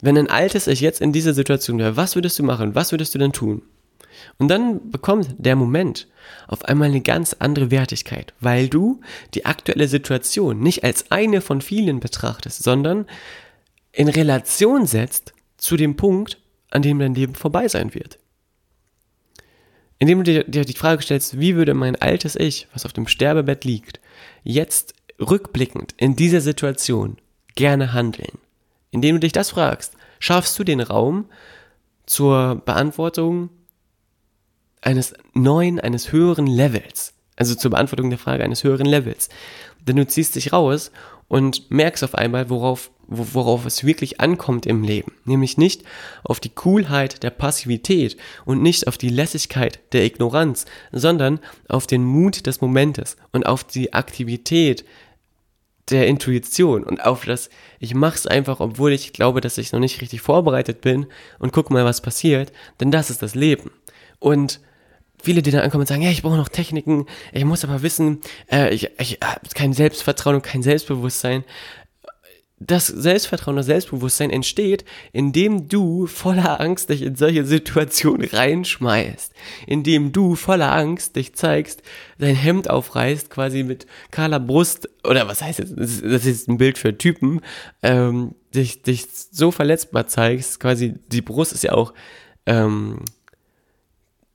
Wenn 0.00 0.16
ein 0.16 0.30
altes 0.30 0.68
Ich 0.68 0.80
jetzt 0.80 1.00
in 1.00 1.12
dieser 1.12 1.34
Situation 1.34 1.80
wäre, 1.80 1.96
was 1.96 2.14
würdest 2.14 2.38
du 2.38 2.44
machen? 2.44 2.76
Was 2.76 2.92
würdest 2.92 3.12
du 3.12 3.18
dann 3.18 3.32
tun? 3.32 3.62
Und 4.38 4.48
dann 4.48 4.90
bekommt 4.90 5.34
der 5.38 5.56
Moment 5.56 6.08
auf 6.46 6.64
einmal 6.64 6.88
eine 6.88 7.00
ganz 7.00 7.34
andere 7.38 7.70
Wertigkeit, 7.70 8.34
weil 8.40 8.68
du 8.68 9.00
die 9.34 9.46
aktuelle 9.46 9.88
Situation 9.88 10.60
nicht 10.60 10.84
als 10.84 11.10
eine 11.10 11.40
von 11.40 11.60
vielen 11.60 12.00
betrachtest, 12.00 12.62
sondern 12.62 13.06
in 13.92 14.08
Relation 14.08 14.86
setzt 14.86 15.32
zu 15.56 15.76
dem 15.76 15.96
Punkt, 15.96 16.38
an 16.70 16.82
dem 16.82 16.98
dein 16.98 17.14
Leben 17.14 17.34
vorbei 17.34 17.68
sein 17.68 17.94
wird. 17.94 18.18
Indem 19.98 20.22
du 20.22 20.44
dir, 20.44 20.64
die 20.64 20.72
Frage 20.74 21.02
stellst, 21.02 21.40
wie 21.40 21.56
würde 21.56 21.74
mein 21.74 21.96
altes 21.96 22.36
Ich, 22.36 22.68
was 22.72 22.86
auf 22.86 22.92
dem 22.92 23.08
Sterbebett 23.08 23.64
liegt, 23.64 24.00
jetzt 24.44 24.94
rückblickend 25.18 25.94
in 25.96 26.14
dieser 26.14 26.40
Situation 26.40 27.16
gerne 27.56 27.92
handeln? 27.92 28.38
Indem 28.92 29.16
du 29.16 29.20
dich 29.20 29.32
das 29.32 29.50
fragst, 29.50 29.94
schaffst 30.20 30.56
du 30.58 30.64
den 30.64 30.80
Raum 30.80 31.26
zur 32.06 32.62
Beantwortung 32.64 33.50
eines 34.80 35.14
neuen, 35.34 35.80
eines 35.80 36.12
höheren 36.12 36.46
Levels. 36.46 37.14
Also 37.36 37.54
zur 37.54 37.70
Beantwortung 37.70 38.10
der 38.10 38.18
Frage 38.18 38.44
eines 38.44 38.64
höheren 38.64 38.86
Levels. 38.86 39.28
Denn 39.80 39.96
du 39.96 40.06
ziehst 40.06 40.34
dich 40.34 40.52
raus 40.52 40.90
und 41.28 41.70
merkst 41.70 42.02
auf 42.02 42.14
einmal, 42.14 42.50
worauf, 42.50 42.90
worauf 43.06 43.64
es 43.64 43.84
wirklich 43.84 44.20
ankommt 44.20 44.66
im 44.66 44.82
Leben. 44.82 45.12
Nämlich 45.24 45.56
nicht 45.56 45.82
auf 46.24 46.40
die 46.40 46.48
Coolheit 46.48 47.22
der 47.22 47.30
Passivität 47.30 48.16
und 48.44 48.62
nicht 48.62 48.88
auf 48.88 48.98
die 48.98 49.10
Lässigkeit 49.10 49.78
der 49.92 50.04
Ignoranz, 50.04 50.64
sondern 50.90 51.38
auf 51.68 51.86
den 51.86 52.02
Mut 52.02 52.46
des 52.46 52.60
Momentes 52.60 53.16
und 53.32 53.46
auf 53.46 53.62
die 53.62 53.92
Aktivität 53.92 54.84
der 55.90 56.06
Intuition 56.06 56.84
und 56.84 57.04
auf 57.04 57.24
das, 57.24 57.48
ich 57.78 57.94
mach's 57.94 58.26
einfach, 58.26 58.60
obwohl 58.60 58.92
ich 58.92 59.12
glaube, 59.12 59.40
dass 59.40 59.58
ich 59.58 59.72
noch 59.72 59.80
nicht 59.80 60.00
richtig 60.02 60.20
vorbereitet 60.20 60.80
bin 60.80 61.06
und 61.38 61.52
guck 61.52 61.70
mal, 61.70 61.84
was 61.84 62.02
passiert, 62.02 62.52
denn 62.80 62.90
das 62.90 63.10
ist 63.10 63.22
das 63.22 63.34
Leben. 63.34 63.70
Und 64.18 64.60
viele, 65.22 65.42
die 65.42 65.50
dann 65.50 65.62
ankommen 65.62 65.82
und 65.82 65.88
sagen, 65.88 66.02
ja, 66.02 66.10
ich 66.10 66.22
brauche 66.22 66.36
noch 66.36 66.48
Techniken, 66.48 67.06
ich 67.32 67.44
muss 67.44 67.64
aber 67.64 67.82
wissen, 67.82 68.20
äh, 68.50 68.72
ich, 68.74 68.90
ich 68.98 69.18
habe 69.22 69.40
kein 69.54 69.72
Selbstvertrauen 69.72 70.36
und 70.36 70.42
kein 70.42 70.62
Selbstbewusstsein. 70.62 71.44
das 72.60 72.88
Selbstvertrauen, 72.88 73.56
das 73.56 73.66
Selbstbewusstsein 73.66 74.30
entsteht, 74.30 74.84
indem 75.12 75.68
du 75.68 76.06
voller 76.06 76.60
Angst 76.60 76.90
dich 76.90 77.02
in 77.02 77.14
solche 77.14 77.44
Situationen 77.44 78.28
reinschmeißt, 78.28 79.32
indem 79.66 80.10
du 80.12 80.34
voller 80.34 80.72
Angst 80.72 81.14
dich 81.16 81.34
zeigst, 81.34 81.82
dein 82.18 82.34
Hemd 82.34 82.68
aufreißt, 82.68 83.30
quasi 83.30 83.62
mit 83.62 83.86
kahler 84.10 84.40
Brust, 84.40 84.88
oder 85.04 85.28
was 85.28 85.40
heißt 85.40 85.60
das, 85.60 86.00
das 86.02 86.24
ist 86.26 86.48
ein 86.48 86.58
Bild 86.58 86.78
für 86.78 86.98
Typen, 86.98 87.42
ähm, 87.82 88.34
dich, 88.54 88.82
dich 88.82 89.06
so 89.30 89.50
verletzbar 89.52 90.08
zeigst, 90.08 90.58
quasi 90.58 90.94
die 91.12 91.22
Brust 91.22 91.52
ist 91.52 91.62
ja 91.62 91.72
auch 91.72 91.94
ähm, 92.46 93.04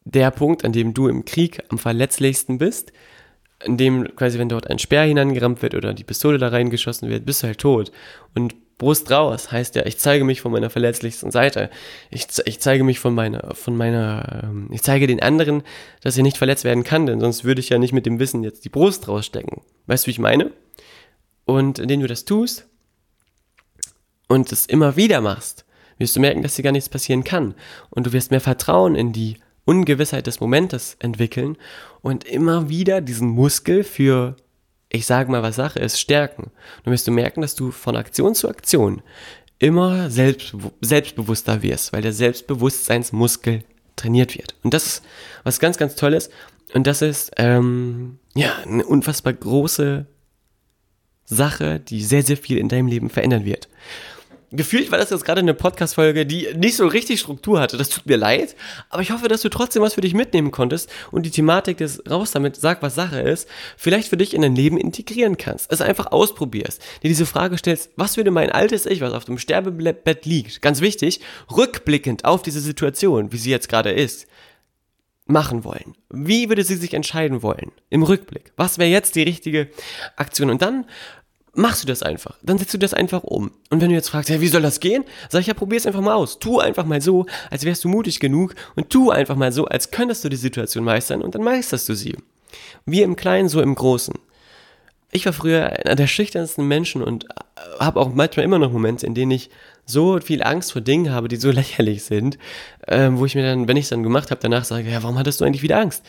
der 0.05 0.31
Punkt, 0.31 0.65
an 0.65 0.73
dem 0.73 0.93
du 0.93 1.07
im 1.07 1.25
Krieg 1.25 1.63
am 1.69 1.77
verletzlichsten 1.77 2.57
bist, 2.57 2.91
in 3.63 3.77
dem 3.77 4.15
quasi, 4.15 4.39
wenn 4.39 4.49
dort 4.49 4.69
ein 4.69 4.79
Speer 4.79 5.03
hinangerammt 5.03 5.61
wird 5.61 5.75
oder 5.75 5.93
die 5.93 6.03
Pistole 6.03 6.37
da 6.37 6.49
reingeschossen 6.49 7.09
wird, 7.09 7.25
bist 7.25 7.43
du 7.43 7.47
halt 7.47 7.59
tot. 7.59 7.91
Und 8.35 8.55
Brust 8.77 9.09
raus 9.11 9.51
heißt 9.51 9.75
ja, 9.75 9.85
ich 9.85 9.97
zeige 9.97 10.25
mich 10.25 10.41
von 10.41 10.51
meiner 10.51 10.69
verletzlichsten 10.69 11.31
Seite. 11.31 11.69
Ich, 12.09 12.27
ich 12.45 12.59
zeige 12.59 12.83
mich 12.83 12.99
von 12.99 13.13
meiner, 13.13 13.53
von 13.55 13.77
meiner, 13.77 14.41
ähm, 14.43 14.67
ich 14.71 14.81
zeige 14.81 15.07
den 15.07 15.21
anderen, 15.21 15.63
dass 16.01 16.17
ich 16.17 16.23
nicht 16.23 16.37
verletzt 16.37 16.63
werden 16.63 16.83
kann, 16.83 17.05
denn 17.05 17.19
sonst 17.19 17.43
würde 17.43 17.61
ich 17.61 17.69
ja 17.69 17.77
nicht 17.77 17.93
mit 17.93 18.05
dem 18.05 18.19
Wissen 18.19 18.43
jetzt 18.43 18.65
die 18.65 18.69
Brust 18.69 19.07
rausstecken. 19.07 19.61
Weißt 19.85 20.05
du, 20.05 20.07
wie 20.07 20.11
ich 20.11 20.19
meine? 20.19 20.51
Und 21.45 21.79
indem 21.79 22.01
du 22.01 22.07
das 22.07 22.25
tust 22.25 22.67
und 24.27 24.51
es 24.51 24.65
immer 24.65 24.95
wieder 24.97 25.21
machst, 25.21 25.65
wirst 25.97 26.15
du 26.15 26.19
merken, 26.19 26.41
dass 26.41 26.55
dir 26.55 26.63
gar 26.63 26.71
nichts 26.71 26.89
passieren 26.89 27.23
kann. 27.23 27.53
Und 27.89 28.07
du 28.07 28.13
wirst 28.13 28.31
mehr 28.31 28.41
Vertrauen 28.41 28.95
in 28.95 29.13
die 29.13 29.37
Ungewissheit 29.65 30.27
des 30.27 30.39
Momentes 30.39 30.97
entwickeln 30.99 31.57
und 32.01 32.25
immer 32.25 32.69
wieder 32.69 33.01
diesen 33.01 33.29
Muskel 33.29 33.83
für, 33.83 34.35
ich 34.89 35.05
sage 35.05 35.31
mal, 35.31 35.43
was 35.43 35.55
Sache 35.55 35.79
ist, 35.79 35.99
stärken. 35.99 36.51
Dann 36.83 36.91
wirst 36.91 37.07
du 37.07 37.11
merken, 37.11 37.41
dass 37.41 37.55
du 37.55 37.71
von 37.71 37.95
Aktion 37.95 38.35
zu 38.35 38.49
Aktion 38.49 39.01
immer 39.59 40.09
selbst, 40.09 40.55
selbstbewusster 40.81 41.61
wirst, 41.61 41.93
weil 41.93 42.01
der 42.01 42.13
Selbstbewusstseinsmuskel 42.13 43.63
trainiert 43.95 44.37
wird. 44.37 44.55
Und 44.63 44.73
das 44.73 44.85
ist 44.85 45.03
was 45.43 45.59
ganz, 45.59 45.77
ganz 45.77 45.95
Tolles. 45.95 46.29
Und 46.73 46.87
das 46.87 47.01
ist 47.01 47.31
ähm, 47.37 48.19
ja 48.35 48.53
eine 48.65 48.85
unfassbar 48.85 49.33
große 49.33 50.05
Sache, 51.23 51.79
die 51.79 52.03
sehr, 52.03 52.23
sehr 52.23 52.35
viel 52.35 52.57
in 52.57 52.67
deinem 52.67 52.87
Leben 52.87 53.09
verändern 53.09 53.45
wird 53.45 53.69
gefühlt 54.55 54.91
war 54.91 54.97
das 54.97 55.09
jetzt 55.09 55.25
gerade 55.25 55.39
eine 55.39 55.53
Podcast-Folge, 55.53 56.25
die 56.25 56.47
nicht 56.55 56.75
so 56.75 56.87
richtig 56.87 57.19
Struktur 57.19 57.59
hatte. 57.59 57.77
Das 57.77 57.89
tut 57.89 58.05
mir 58.05 58.17
leid. 58.17 58.55
Aber 58.89 59.01
ich 59.01 59.11
hoffe, 59.11 59.27
dass 59.27 59.41
du 59.41 59.49
trotzdem 59.49 59.81
was 59.81 59.95
für 59.95 60.01
dich 60.01 60.13
mitnehmen 60.13 60.51
konntest 60.51 60.89
und 61.11 61.25
die 61.25 61.31
Thematik 61.31 61.77
des 61.77 62.03
Raus 62.09 62.31
damit, 62.31 62.55
sag, 62.55 62.81
was 62.81 62.95
Sache 62.95 63.19
ist, 63.19 63.47
vielleicht 63.77 64.07
für 64.07 64.17
dich 64.17 64.33
in 64.33 64.41
dein 64.41 64.55
Leben 64.55 64.77
integrieren 64.77 65.37
kannst. 65.37 65.71
Es 65.71 65.81
einfach 65.81 66.11
ausprobierst. 66.11 66.81
Dir 67.01 67.09
diese 67.09 67.25
Frage 67.25 67.57
stellst, 67.57 67.91
was 67.95 68.17
würde 68.17 68.31
mein 68.31 68.51
altes 68.51 68.85
Ich, 68.85 69.01
was 69.01 69.13
auf 69.13 69.25
dem 69.25 69.37
Sterbebett 69.37 70.25
liegt, 70.25 70.61
ganz 70.61 70.81
wichtig, 70.81 71.21
rückblickend 71.55 72.25
auf 72.25 72.43
diese 72.43 72.59
Situation, 72.59 73.31
wie 73.31 73.37
sie 73.37 73.51
jetzt 73.51 73.69
gerade 73.69 73.91
ist, 73.91 74.27
machen 75.25 75.63
wollen? 75.63 75.95
Wie 76.09 76.49
würde 76.49 76.63
sie 76.63 76.75
sich 76.75 76.93
entscheiden 76.93 77.41
wollen? 77.41 77.71
Im 77.89 78.03
Rückblick. 78.03 78.51
Was 78.55 78.77
wäre 78.77 78.89
jetzt 78.89 79.15
die 79.15 79.23
richtige 79.23 79.69
Aktion? 80.15 80.49
Und 80.49 80.61
dann 80.61 80.85
machst 81.53 81.83
du 81.83 81.87
das 81.87 82.03
einfach. 82.03 82.37
Dann 82.41 82.57
setzt 82.57 82.73
du 82.73 82.77
das 82.77 82.93
einfach 82.93 83.23
um. 83.23 83.51
Und 83.69 83.81
wenn 83.81 83.89
du 83.89 83.95
jetzt 83.95 84.09
fragst, 84.09 84.29
ja, 84.29 84.41
wie 84.41 84.47
soll 84.47 84.61
das 84.61 84.79
gehen? 84.79 85.03
Sag 85.29 85.41
ich, 85.41 85.47
ja, 85.47 85.53
probier's 85.53 85.85
einfach 85.85 86.01
mal 86.01 86.15
aus. 86.15 86.39
Tu 86.39 86.59
einfach 86.59 86.85
mal 86.85 87.01
so, 87.01 87.25
als 87.49 87.63
wärst 87.63 87.83
du 87.83 87.89
mutig 87.89 88.19
genug 88.19 88.55
und 88.75 88.89
tu 88.89 89.11
einfach 89.11 89.35
mal 89.35 89.51
so, 89.51 89.65
als 89.65 89.91
könntest 89.91 90.23
du 90.23 90.29
die 90.29 90.35
Situation 90.35 90.83
meistern 90.83 91.21
und 91.21 91.35
dann 91.35 91.43
meisterst 91.43 91.87
du 91.89 91.93
sie. 91.93 92.15
Wie 92.85 93.01
im 93.01 93.15
Kleinen, 93.15 93.49
so 93.49 93.61
im 93.61 93.75
Großen. 93.75 94.15
Ich 95.11 95.25
war 95.27 95.33
früher 95.33 95.67
einer 95.85 95.95
der 95.95 96.07
schüchternsten 96.07 96.67
Menschen 96.67 97.03
und 97.03 97.27
habe 97.79 97.99
auch 97.99 98.13
manchmal 98.13 98.45
immer 98.45 98.57
noch 98.57 98.71
Momente, 98.71 99.05
in 99.05 99.13
denen 99.13 99.31
ich 99.31 99.51
so 99.85 100.19
viel 100.19 100.41
Angst 100.41 100.73
vor 100.73 100.81
Dingen 100.81 101.11
habe, 101.11 101.27
die 101.27 101.35
so 101.35 101.51
lächerlich 101.51 102.03
sind, 102.03 102.37
äh, 102.87 103.09
wo 103.11 103.25
ich 103.25 103.35
mir 103.35 103.43
dann, 103.43 103.67
wenn 103.67 103.77
ich 103.77 103.85
es 103.85 103.89
dann 103.89 104.03
gemacht 104.03 104.31
habe, 104.31 104.41
danach 104.41 104.65
sage, 104.65 104.89
ja, 104.89 105.03
warum 105.03 105.19
hattest 105.19 105.39
du 105.39 105.45
eigentlich 105.45 105.61
wieder 105.61 105.79
Angst? 105.79 106.03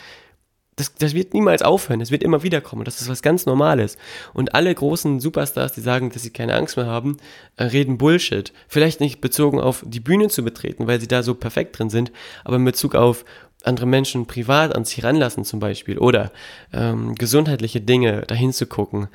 Das, 0.76 0.94
das 0.94 1.14
wird 1.14 1.34
niemals 1.34 1.62
aufhören, 1.62 2.00
es 2.00 2.10
wird 2.10 2.22
immer 2.22 2.42
wieder 2.42 2.60
kommen. 2.60 2.84
Das 2.84 3.00
ist 3.00 3.08
was 3.08 3.22
ganz 3.22 3.46
Normales. 3.46 3.96
Und 4.32 4.54
alle 4.54 4.74
großen 4.74 5.20
Superstars, 5.20 5.72
die 5.72 5.80
sagen, 5.80 6.10
dass 6.10 6.22
sie 6.22 6.30
keine 6.30 6.54
Angst 6.54 6.76
mehr 6.76 6.86
haben, 6.86 7.16
äh, 7.56 7.64
reden 7.64 7.98
Bullshit. 7.98 8.52
Vielleicht 8.68 9.00
nicht 9.00 9.20
bezogen 9.20 9.60
auf 9.60 9.84
die 9.86 10.00
Bühne 10.00 10.28
zu 10.28 10.42
betreten, 10.42 10.86
weil 10.86 11.00
sie 11.00 11.08
da 11.08 11.22
so 11.22 11.34
perfekt 11.34 11.78
drin 11.78 11.90
sind, 11.90 12.12
aber 12.44 12.56
in 12.56 12.64
Bezug 12.64 12.94
auf 12.94 13.24
andere 13.62 13.86
Menschen 13.86 14.26
privat 14.26 14.74
an 14.74 14.84
sich 14.84 15.02
ranlassen 15.02 15.44
zum 15.44 15.58
Beispiel 15.58 15.98
oder 15.98 16.32
ähm, 16.72 17.14
gesundheitliche 17.14 17.80
Dinge 17.80 18.22
dahin 18.22 18.52
zu 18.52 18.66
gucken. 18.66 19.08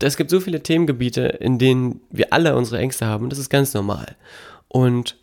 Es 0.00 0.16
gibt 0.16 0.30
so 0.30 0.38
viele 0.38 0.62
Themengebiete, 0.62 1.22
in 1.22 1.58
denen 1.58 2.00
wir 2.10 2.32
alle 2.32 2.54
unsere 2.54 2.80
Ängste 2.80 3.06
haben. 3.06 3.30
Das 3.30 3.38
ist 3.38 3.50
ganz 3.50 3.74
normal. 3.74 4.16
Und 4.68 5.16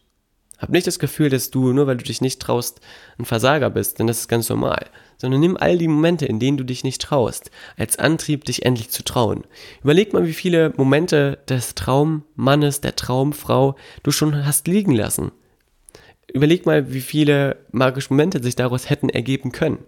hab 0.65 0.71
nicht 0.71 0.87
das 0.87 0.97
Gefühl, 0.97 1.29
dass 1.29 1.51
du, 1.51 1.73
nur 1.73 1.85
weil 1.85 1.97
du 1.97 2.03
dich 2.03 2.21
nicht 2.21 2.41
traust, 2.41 2.81
ein 3.19 3.25
Versager 3.25 3.69
bist, 3.69 3.99
denn 3.99 4.07
das 4.07 4.21
ist 4.21 4.27
ganz 4.27 4.49
normal. 4.49 4.87
Sondern 5.17 5.39
nimm 5.39 5.57
all 5.57 5.77
die 5.77 5.87
Momente, 5.87 6.25
in 6.25 6.39
denen 6.39 6.57
du 6.57 6.63
dich 6.63 6.83
nicht 6.83 7.03
traust, 7.03 7.51
als 7.77 7.99
Antrieb, 7.99 8.45
dich 8.45 8.65
endlich 8.65 8.89
zu 8.89 9.03
trauen. 9.03 9.43
Überleg 9.83 10.11
mal, 10.11 10.25
wie 10.25 10.33
viele 10.33 10.73
Momente 10.75 11.37
des 11.47 11.75
Traummannes, 11.75 12.81
der 12.81 12.95
Traumfrau 12.95 13.75
du 14.01 14.09
schon 14.09 14.43
hast 14.43 14.67
liegen 14.67 14.93
lassen. 14.93 15.31
Überleg 16.33 16.65
mal, 16.65 16.91
wie 16.91 17.01
viele 17.01 17.57
magische 17.71 18.11
Momente 18.11 18.41
sich 18.41 18.55
daraus 18.55 18.89
hätten 18.89 19.09
ergeben 19.09 19.51
können. 19.51 19.85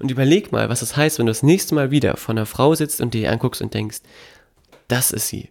Und 0.00 0.10
überleg 0.10 0.50
mal, 0.50 0.68
was 0.68 0.82
es 0.82 0.88
das 0.88 0.96
heißt, 0.96 1.18
wenn 1.20 1.26
du 1.26 1.30
das 1.30 1.44
nächste 1.44 1.76
Mal 1.76 1.92
wieder 1.92 2.16
vor 2.16 2.34
einer 2.34 2.46
Frau 2.46 2.74
sitzt 2.74 3.00
und 3.00 3.14
dir 3.14 3.30
anguckst 3.30 3.62
und 3.62 3.72
denkst, 3.72 4.00
das 4.88 5.12
ist 5.12 5.28
sie. 5.28 5.50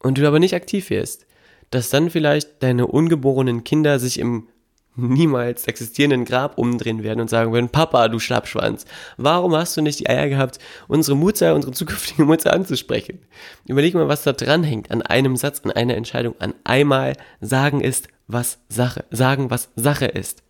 Und 0.00 0.18
du 0.18 0.26
aber 0.26 0.40
nicht 0.40 0.54
aktiv 0.54 0.90
wirst 0.90 1.24
dass 1.72 1.90
dann 1.90 2.10
vielleicht 2.10 2.62
deine 2.62 2.86
ungeborenen 2.86 3.64
Kinder 3.64 3.98
sich 3.98 4.18
im 4.18 4.48
niemals 4.94 5.66
existierenden 5.66 6.26
Grab 6.26 6.58
umdrehen 6.58 7.02
werden 7.02 7.20
und 7.20 7.30
sagen 7.30 7.50
würden, 7.52 7.70
Papa, 7.70 8.08
du 8.08 8.18
Schlappschwanz, 8.18 8.84
warum 9.16 9.56
hast 9.56 9.74
du 9.76 9.80
nicht 9.80 10.00
die 10.00 10.08
Eier 10.08 10.28
gehabt, 10.28 10.58
unsere 10.86 11.16
Mutter, 11.16 11.54
unsere 11.54 11.72
zukünftige 11.72 12.24
Mutter 12.24 12.52
anzusprechen? 12.52 13.20
Überleg 13.66 13.94
mal, 13.94 14.08
was 14.08 14.22
da 14.22 14.32
dran 14.32 14.64
hängt 14.64 14.90
an 14.90 15.00
einem 15.00 15.36
Satz, 15.36 15.62
an 15.64 15.70
einer 15.70 15.96
Entscheidung, 15.96 16.34
an 16.40 16.52
einmal 16.64 17.14
sagen 17.40 17.80
ist, 17.80 18.08
was 18.26 18.58
Sache, 18.68 19.04
sagen, 19.10 19.50
was 19.50 19.70
Sache 19.76 20.06
ist. 20.06 20.42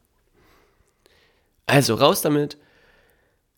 Also 1.66 1.94
raus 1.94 2.20
damit, 2.20 2.56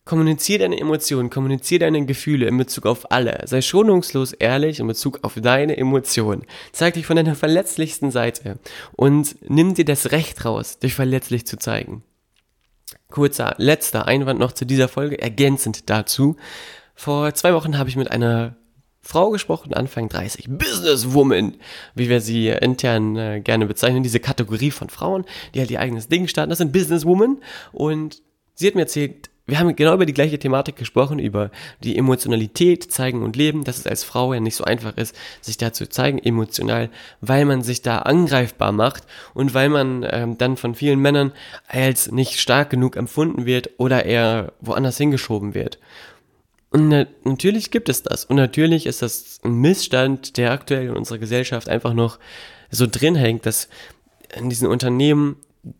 Kommunizier 0.05 0.59
deine 0.59 0.79
Emotionen, 0.79 1.31
kommunizier 1.31 1.79
deine 1.79 2.05
Gefühle 2.05 2.45
in 2.45 2.57
Bezug 2.57 2.85
auf 2.85 3.11
alle. 3.11 3.41
Sei 3.45 3.63
schonungslos 3.63 4.33
ehrlich 4.33 4.79
in 4.79 4.85
Bezug 4.85 5.23
auf 5.23 5.33
deine 5.33 5.77
Emotionen. 5.77 6.45
Zeig 6.73 6.93
dich 6.93 7.07
von 7.07 7.15
deiner 7.15 7.33
verletzlichsten 7.33 8.11
Seite 8.11 8.59
und 8.95 9.35
nimm 9.49 9.73
dir 9.73 9.83
das 9.83 10.11
Recht 10.11 10.45
raus, 10.45 10.77
dich 10.77 10.93
verletzlich 10.93 11.47
zu 11.47 11.57
zeigen. 11.57 12.03
Kurzer 13.09 13.55
letzter 13.57 14.07
Einwand 14.07 14.39
noch 14.39 14.51
zu 14.51 14.65
dieser 14.65 14.89
Folge, 14.89 15.19
ergänzend 15.19 15.89
dazu. 15.89 16.35
Vor 16.93 17.33
zwei 17.33 17.55
Wochen 17.55 17.79
habe 17.79 17.89
ich 17.89 17.95
mit 17.95 18.11
einer 18.11 18.57
Frau 19.01 19.31
gesprochen, 19.31 19.73
Anfang 19.73 20.07
30, 20.07 20.49
Businesswoman, 20.49 21.55
wie 21.95 22.09
wir 22.09 22.21
sie 22.21 22.49
intern 22.49 23.15
äh, 23.15 23.41
gerne 23.41 23.65
bezeichnen, 23.65 24.03
diese 24.03 24.19
Kategorie 24.19 24.71
von 24.71 24.89
Frauen, 24.89 25.25
die 25.53 25.59
halt 25.59 25.71
ihr 25.71 25.79
eigenes 25.79 26.09
Ding 26.09 26.27
starten, 26.27 26.49
das 26.51 26.59
sind 26.59 26.73
Businesswoman 26.73 27.37
und 27.71 28.21
sie 28.53 28.67
hat 28.67 28.75
mir 28.75 28.81
erzählt, 28.81 29.29
wir 29.47 29.59
haben 29.59 29.75
genau 29.75 29.93
über 29.93 30.07
die 30.07 30.13
gleiche 30.13 30.39
Thematik 30.39 30.75
gesprochen, 30.75 31.19
über 31.19 31.51
die 31.83 31.97
Emotionalität 31.97 32.91
zeigen 32.91 33.21
und 33.21 33.35
leben, 33.35 33.63
dass 33.63 33.77
es 33.77 33.85
als 33.85 34.03
Frau 34.03 34.33
ja 34.33 34.39
nicht 34.39 34.55
so 34.55 34.63
einfach 34.63 34.97
ist, 34.97 35.15
sich 35.41 35.57
da 35.57 35.71
zu 35.71 35.87
zeigen, 35.87 36.17
emotional, 36.17 36.89
weil 37.21 37.45
man 37.45 37.61
sich 37.61 37.83
da 37.83 37.99
angreifbar 37.99 38.71
macht 38.71 39.03
und 39.33 39.53
weil 39.53 39.69
man 39.69 40.05
ähm, 40.09 40.37
dann 40.37 40.57
von 40.57 40.73
vielen 40.73 40.99
Männern 40.99 41.31
als 41.67 42.11
nicht 42.11 42.39
stark 42.39 42.71
genug 42.71 42.95
empfunden 42.95 43.45
wird 43.45 43.69
oder 43.77 44.05
eher 44.05 44.53
woanders 44.61 44.97
hingeschoben 44.97 45.53
wird. 45.53 45.77
Und 46.71 46.89
na 46.89 47.05
natürlich 47.23 47.69
gibt 47.69 47.87
es 47.87 48.01
das. 48.03 48.25
Und 48.25 48.37
natürlich 48.37 48.87
ist 48.87 49.01
das 49.01 49.39
ein 49.43 49.61
Missstand, 49.61 50.37
der 50.37 50.51
aktuell 50.51 50.87
in 50.87 50.97
unserer 50.97 51.19
Gesellschaft 51.19 51.69
einfach 51.69 51.93
noch 51.93 52.19
so 52.71 52.87
drin 52.87 53.15
hängt, 53.15 53.45
dass 53.45 53.69
in 54.35 54.49
diesen 54.49 54.67
Unternehmen 54.67 55.37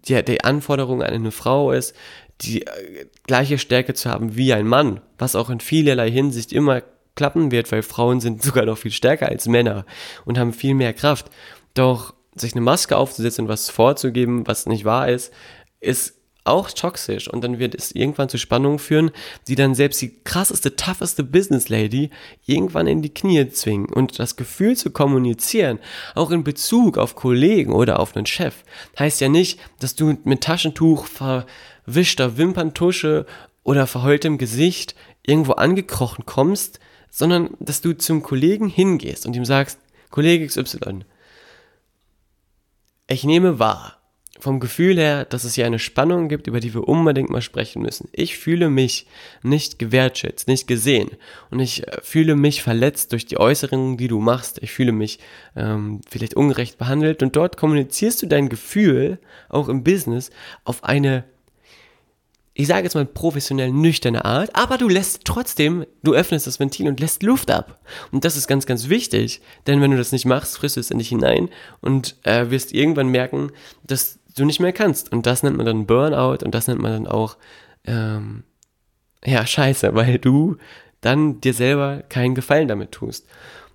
die, 0.07 0.23
die 0.23 0.43
Anforderung 0.43 1.03
an 1.03 1.13
eine 1.13 1.31
Frau 1.31 1.71
ist, 1.71 1.95
die 2.41 2.65
äh, 2.65 3.05
gleiche 3.25 3.57
Stärke 3.57 3.93
zu 3.93 4.09
haben 4.09 4.35
wie 4.35 4.53
ein 4.53 4.67
Mann, 4.67 5.01
was 5.17 5.35
auch 5.35 5.49
in 5.49 5.59
vielerlei 5.59 6.11
Hinsicht 6.11 6.53
immer 6.53 6.81
klappen 7.15 7.51
wird, 7.51 7.71
weil 7.71 7.83
Frauen 7.83 8.19
sind 8.19 8.43
sogar 8.43 8.65
noch 8.65 8.77
viel 8.77 8.91
stärker 8.91 9.29
als 9.29 9.47
Männer 9.47 9.85
und 10.25 10.37
haben 10.37 10.53
viel 10.53 10.73
mehr 10.73 10.93
Kraft. 10.93 11.27
Doch 11.73 12.13
sich 12.35 12.53
eine 12.53 12.61
Maske 12.61 12.97
aufzusetzen 12.97 13.45
und 13.45 13.49
was 13.49 13.69
vorzugeben, 13.69 14.45
was 14.45 14.65
nicht 14.65 14.85
wahr 14.85 15.09
ist, 15.09 15.33
ist 15.79 16.15
auch 16.45 16.69
toxisch 16.69 17.27
und 17.27 17.43
dann 17.43 17.59
wird 17.59 17.73
es 17.75 17.91
irgendwann 17.91 18.29
zu 18.29 18.37
Spannungen 18.37 18.77
führen, 18.77 19.11
die 19.47 19.55
dann 19.55 19.73
selbst 19.73 20.01
die 20.01 20.13
krasseste, 20.23 20.75
tougheste 20.75 21.23
Business 21.23 21.69
Lady 21.69 22.11
irgendwann 22.45 22.87
in 22.87 23.01
die 23.01 23.13
Knie 23.13 23.49
zwingen 23.49 23.87
und 23.87 24.19
das 24.19 24.35
Gefühl 24.35 24.77
zu 24.77 24.91
kommunizieren, 24.91 25.79
auch 26.13 26.29
in 26.29 26.43
Bezug 26.43 26.97
auf 26.97 27.15
Kollegen 27.15 27.73
oder 27.73 27.99
auf 27.99 28.15
einen 28.15 28.27
Chef, 28.27 28.63
heißt 28.97 29.21
ja 29.21 29.29
nicht, 29.29 29.59
dass 29.79 29.95
du 29.95 30.17
mit 30.23 30.41
Taschentuch 30.41 31.07
verwischter 31.85 32.37
Wimperntusche 32.37 33.25
oder 33.63 33.87
verheultem 33.87 34.37
Gesicht 34.37 34.95
irgendwo 35.23 35.53
angekrochen 35.53 36.25
kommst, 36.25 36.79
sondern 37.09 37.51
dass 37.59 37.81
du 37.81 37.93
zum 37.93 38.21
Kollegen 38.21 38.67
hingehst 38.67 39.25
und 39.25 39.35
ihm 39.35 39.45
sagst, 39.45 39.79
Kollege 40.11 40.45
XY, 40.45 41.05
ich 43.07 43.23
nehme 43.23 43.59
wahr, 43.59 43.95
vom 44.39 44.59
Gefühl 44.59 44.97
her, 44.97 45.25
dass 45.25 45.43
es 45.43 45.55
hier 45.55 45.65
eine 45.65 45.79
Spannung 45.79 46.27
gibt, 46.27 46.47
über 46.47 46.59
die 46.59 46.73
wir 46.73 46.87
unbedingt 46.87 47.29
mal 47.29 47.41
sprechen 47.41 47.81
müssen. 47.81 48.09
Ich 48.11 48.37
fühle 48.37 48.69
mich 48.69 49.07
nicht 49.43 49.79
gewertschätzt, 49.79 50.47
nicht 50.47 50.67
gesehen 50.67 51.09
und 51.51 51.59
ich 51.59 51.87
äh, 51.87 52.01
fühle 52.01 52.35
mich 52.35 52.61
verletzt 52.61 53.11
durch 53.11 53.25
die 53.25 53.37
Äußerungen, 53.37 53.97
die 53.97 54.07
du 54.07 54.19
machst. 54.19 54.61
Ich 54.61 54.71
fühle 54.71 54.91
mich 54.91 55.19
ähm, 55.55 56.01
vielleicht 56.09 56.35
ungerecht 56.35 56.77
behandelt 56.77 57.23
und 57.23 57.35
dort 57.35 57.57
kommunizierst 57.57 58.21
du 58.21 58.27
dein 58.27 58.49
Gefühl 58.49 59.19
auch 59.47 59.69
im 59.69 59.83
Business 59.83 60.31
auf 60.63 60.83
eine 60.83 61.23
ich 62.57 62.67
sage 62.67 62.83
jetzt 62.83 62.95
mal 62.95 63.05
professionell 63.05 63.69
nüchterne 63.69 64.23
Art, 64.23 64.49
aber 64.55 64.77
du 64.77 64.87
lässt 64.87 65.25
trotzdem, 65.25 65.85
du 66.03 66.13
öffnest 66.13 66.47
das 66.47 66.57
Ventil 66.57 66.87
und 66.87 67.01
lässt 67.01 67.21
Luft 67.21 67.51
ab. 67.51 67.81
Und 68.13 68.23
das 68.23 68.37
ist 68.37 68.47
ganz, 68.47 68.65
ganz 68.65 68.87
wichtig, 68.87 69.41
denn 69.67 69.81
wenn 69.81 69.91
du 69.91 69.97
das 69.97 70.13
nicht 70.13 70.25
machst, 70.25 70.57
frisst 70.57 70.77
du 70.77 70.79
es 70.79 70.89
in 70.89 70.97
dich 70.97 71.09
hinein 71.09 71.49
und 71.81 72.15
äh, 72.23 72.49
wirst 72.49 72.73
irgendwann 72.73 73.09
merken, 73.09 73.51
dass 73.83 74.19
du 74.37 74.45
nicht 74.45 74.61
mehr 74.61 74.71
kannst. 74.71 75.11
Und 75.11 75.25
das 75.25 75.43
nennt 75.43 75.57
man 75.57 75.65
dann 75.65 75.85
Burnout 75.85 76.45
und 76.45 76.55
das 76.55 76.67
nennt 76.67 76.81
man 76.81 76.93
dann 76.93 77.07
auch, 77.07 77.35
ähm, 77.83 78.45
ja, 79.25 79.45
scheiße, 79.45 79.93
weil 79.93 80.17
du 80.17 80.55
dann 81.01 81.41
dir 81.41 81.53
selber 81.53 82.03
keinen 82.07 82.35
Gefallen 82.35 82.69
damit 82.69 82.93
tust. 82.93 83.27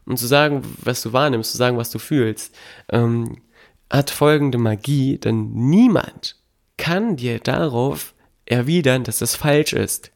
Und 0.06 0.16
zu 0.16 0.26
sagen, 0.26 0.62
was 0.78 1.02
du 1.02 1.12
wahrnimmst, 1.12 1.52
zu 1.52 1.58
sagen, 1.58 1.76
was 1.76 1.90
du 1.90 1.98
fühlst, 1.98 2.56
ähm, 2.90 3.42
hat 3.90 4.08
folgende 4.08 4.56
Magie, 4.56 5.18
denn 5.18 5.52
niemand 5.52 6.36
kann 6.78 7.16
dir 7.16 7.40
darauf 7.40 8.14
erwidern, 8.50 9.04
dass 9.04 9.18
das 9.18 9.36
falsch 9.36 9.72
ist. 9.72 10.10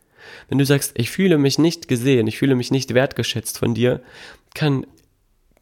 Wenn 0.49 0.59
du 0.59 0.67
sagst, 0.67 0.93
ich 0.97 1.11
fühle 1.11 1.39
mich 1.39 1.59
nicht 1.59 1.89
gesehen, 1.89 2.27
ich 2.27 2.39
fühle 2.39 2.55
mich 2.55 2.71
nicht 2.71 2.95
wertgeschätzt 2.95 3.59
von 3.59 3.75
dir, 3.75 4.03
kann 4.55 4.87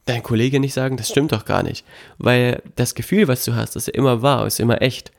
dein 0.07 0.23
Kollege 0.23 0.59
nicht 0.59 0.75
sagen, 0.75 0.97
das 0.97 1.09
stimmt 1.09 1.33
doch 1.33 1.45
gar 1.45 1.63
nicht. 1.63 1.85
Weil 2.19 2.63
das 2.77 2.95
Gefühl, 2.95 3.29
was 3.29 3.45
du 3.45 3.55
hast, 3.55 3.77
ist 3.77 3.89
immer 3.89 4.23
wahr, 4.23 4.47
ist 4.47 4.61
immer 4.61 4.83
echt. 4.83 5.13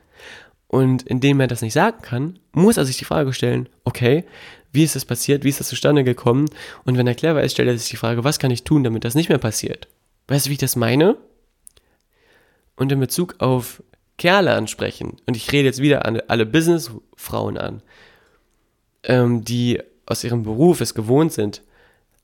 Und 0.66 1.02
indem 1.02 1.40
er 1.40 1.46
das 1.46 1.62
nicht 1.62 1.72
sagen 1.72 2.02
kann, 2.02 2.38
muss 2.52 2.76
er 2.76 2.84
sich 2.84 2.98
die 2.98 3.04
Frage 3.04 3.32
stellen, 3.32 3.68
okay, 3.84 4.24
wie 4.72 4.82
ist 4.82 4.96
das 4.96 5.04
passiert, 5.04 5.44
wie 5.44 5.48
ist 5.48 5.60
das 5.60 5.68
zustande 5.68 6.02
gekommen? 6.02 6.50
Und 6.84 6.98
wenn 6.98 7.06
er 7.06 7.14
clever 7.14 7.42
ist, 7.42 7.52
stellt 7.52 7.68
er 7.68 7.78
sich 7.78 7.90
die 7.90 7.96
Frage, 7.96 8.24
was 8.24 8.40
kann 8.40 8.50
ich 8.50 8.64
tun, 8.64 8.82
damit 8.82 9.04
das 9.04 9.14
nicht 9.14 9.28
mehr 9.28 9.38
passiert? 9.38 9.86
Weißt 10.26 10.46
du, 10.46 10.50
wie 10.50 10.54
ich 10.54 10.58
das 10.58 10.74
meine? 10.74 11.16
Und 12.76 12.90
in 12.90 12.98
Bezug 12.98 13.36
auf 13.38 13.82
Kerle 14.16 14.54
ansprechen, 14.54 15.16
und 15.26 15.36
ich 15.36 15.50
rede 15.52 15.66
jetzt 15.66 15.80
wieder 15.80 16.04
an 16.04 16.20
alle 16.28 16.46
Businessfrauen 16.46 17.58
an, 17.58 17.82
ähm, 19.02 19.44
die 19.44 19.82
aus 20.06 20.24
ihrem 20.24 20.42
Beruf 20.42 20.80
es 20.80 20.94
gewohnt 20.94 21.32
sind, 21.32 21.62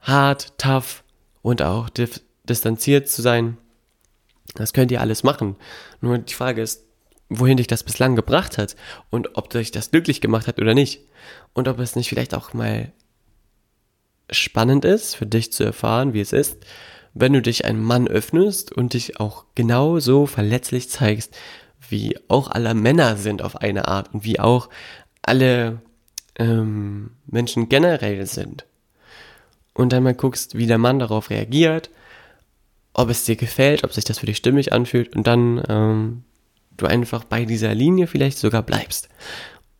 hart, 0.00 0.56
tough 0.58 1.02
und 1.42 1.62
auch 1.62 1.88
distanziert 2.44 3.08
zu 3.08 3.22
sein, 3.22 3.56
das 4.54 4.72
könnt 4.72 4.90
ihr 4.90 5.00
alles 5.00 5.22
machen. 5.22 5.56
Nur 6.00 6.18
die 6.18 6.34
Frage 6.34 6.62
ist, 6.62 6.84
wohin 7.28 7.56
dich 7.56 7.68
das 7.68 7.84
bislang 7.84 8.16
gebracht 8.16 8.58
hat 8.58 8.76
und 9.08 9.36
ob 9.36 9.50
dich 9.50 9.70
das 9.70 9.90
glücklich 9.90 10.20
gemacht 10.20 10.48
hat 10.48 10.60
oder 10.60 10.74
nicht. 10.74 11.00
Und 11.54 11.68
ob 11.68 11.78
es 11.78 11.96
nicht 11.96 12.08
vielleicht 12.08 12.34
auch 12.34 12.52
mal 12.52 12.92
spannend 14.30 14.84
ist, 14.84 15.14
für 15.14 15.26
dich 15.26 15.52
zu 15.52 15.64
erfahren, 15.64 16.12
wie 16.12 16.20
es 16.20 16.32
ist, 16.32 16.58
wenn 17.14 17.32
du 17.32 17.42
dich 17.42 17.64
einem 17.64 17.82
Mann 17.82 18.08
öffnest 18.08 18.72
und 18.72 18.94
dich 18.94 19.18
auch 19.20 19.44
genauso 19.54 20.26
verletzlich 20.26 20.90
zeigst, 20.90 21.36
wie 21.90 22.18
auch 22.28 22.50
alle 22.50 22.74
Männer 22.74 23.16
sind 23.16 23.42
auf 23.42 23.56
eine 23.56 23.88
Art 23.88 24.12
und 24.14 24.24
wie 24.24 24.40
auch 24.40 24.68
alle 25.22 25.80
ähm, 26.36 27.10
Menschen 27.26 27.68
generell 27.68 28.26
sind. 28.26 28.66
Und 29.74 29.92
dann 29.92 30.02
mal 30.02 30.14
guckst, 30.14 30.56
wie 30.56 30.66
der 30.66 30.78
Mann 30.78 30.98
darauf 30.98 31.30
reagiert, 31.30 31.90
ob 32.92 33.08
es 33.08 33.24
dir 33.24 33.36
gefällt, 33.36 33.84
ob 33.84 33.92
sich 33.92 34.04
das 34.04 34.18
für 34.18 34.26
dich 34.26 34.36
stimmig 34.36 34.72
anfühlt 34.72 35.14
und 35.14 35.26
dann 35.26 35.62
ähm, 35.68 36.24
du 36.76 36.86
einfach 36.86 37.24
bei 37.24 37.44
dieser 37.44 37.74
Linie 37.74 38.06
vielleicht 38.06 38.38
sogar 38.38 38.62
bleibst. 38.62 39.08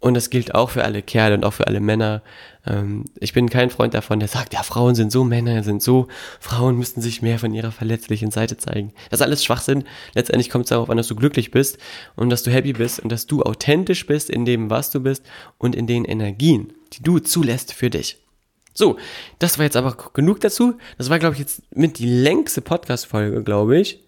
Und 0.01 0.15
das 0.15 0.31
gilt 0.31 0.55
auch 0.55 0.71
für 0.71 0.83
alle 0.83 1.03
Kerle 1.03 1.35
und 1.35 1.45
auch 1.45 1.53
für 1.53 1.67
alle 1.67 1.81
Männer. 1.81 2.23
Ähm, 2.67 3.05
ich 3.21 3.35
bin 3.35 3.51
kein 3.51 3.69
Freund 3.69 3.93
davon, 3.93 4.19
der 4.19 4.29
sagt, 4.29 4.55
ja, 4.55 4.63
Frauen 4.63 4.95
sind 4.95 5.13
so, 5.13 5.25
Männer 5.25 5.63
sind 5.63 5.83
so, 5.83 6.09
Frauen 6.41 6.77
müssten 6.77 7.03
sich 7.03 7.21
mehr 7.21 7.39
von 7.39 7.53
ihrer 7.53 7.71
verletzlichen 7.71 8.31
Seite 8.31 8.57
zeigen. 8.57 8.93
Das 9.11 9.21
ist 9.21 9.27
alles 9.27 9.45
Schwachsinn. 9.45 9.85
Letztendlich 10.15 10.49
kommt 10.49 10.65
es 10.65 10.71
darauf 10.71 10.89
an, 10.89 10.97
dass 10.97 11.09
du 11.09 11.17
glücklich 11.17 11.51
bist 11.51 11.77
und 12.17 12.31
dass 12.31 12.43
du 12.43 12.51
happy 12.51 12.73
bist 12.73 13.01
und 13.01 13.13
dass 13.13 13.27
du 13.27 13.43
authentisch 13.43 14.07
bist 14.07 14.31
in 14.31 14.47
dem, 14.47 14.71
was 14.71 14.91
du 14.91 15.01
bist 15.01 15.23
und 15.59 15.77
in 15.77 15.87
den 15.87 16.07
Energien, 16.07 16.73
die 16.95 17.03
du 17.03 17.19
zulässt 17.19 17.75
für 17.75 17.91
dich. 17.91 18.17
So, 18.73 18.97
das 19.39 19.59
war 19.59 19.67
jetzt 19.67 19.77
aber 19.77 19.97
genug 20.15 20.41
dazu. 20.41 20.79
Das 20.97 21.11
war, 21.11 21.19
glaube 21.19 21.35
ich, 21.35 21.41
jetzt 21.41 21.63
mit 21.75 21.99
die 21.99 22.07
längste 22.07 22.63
Podcast-Folge, 22.63 23.43
glaube 23.43 23.79
ich. 23.79 24.01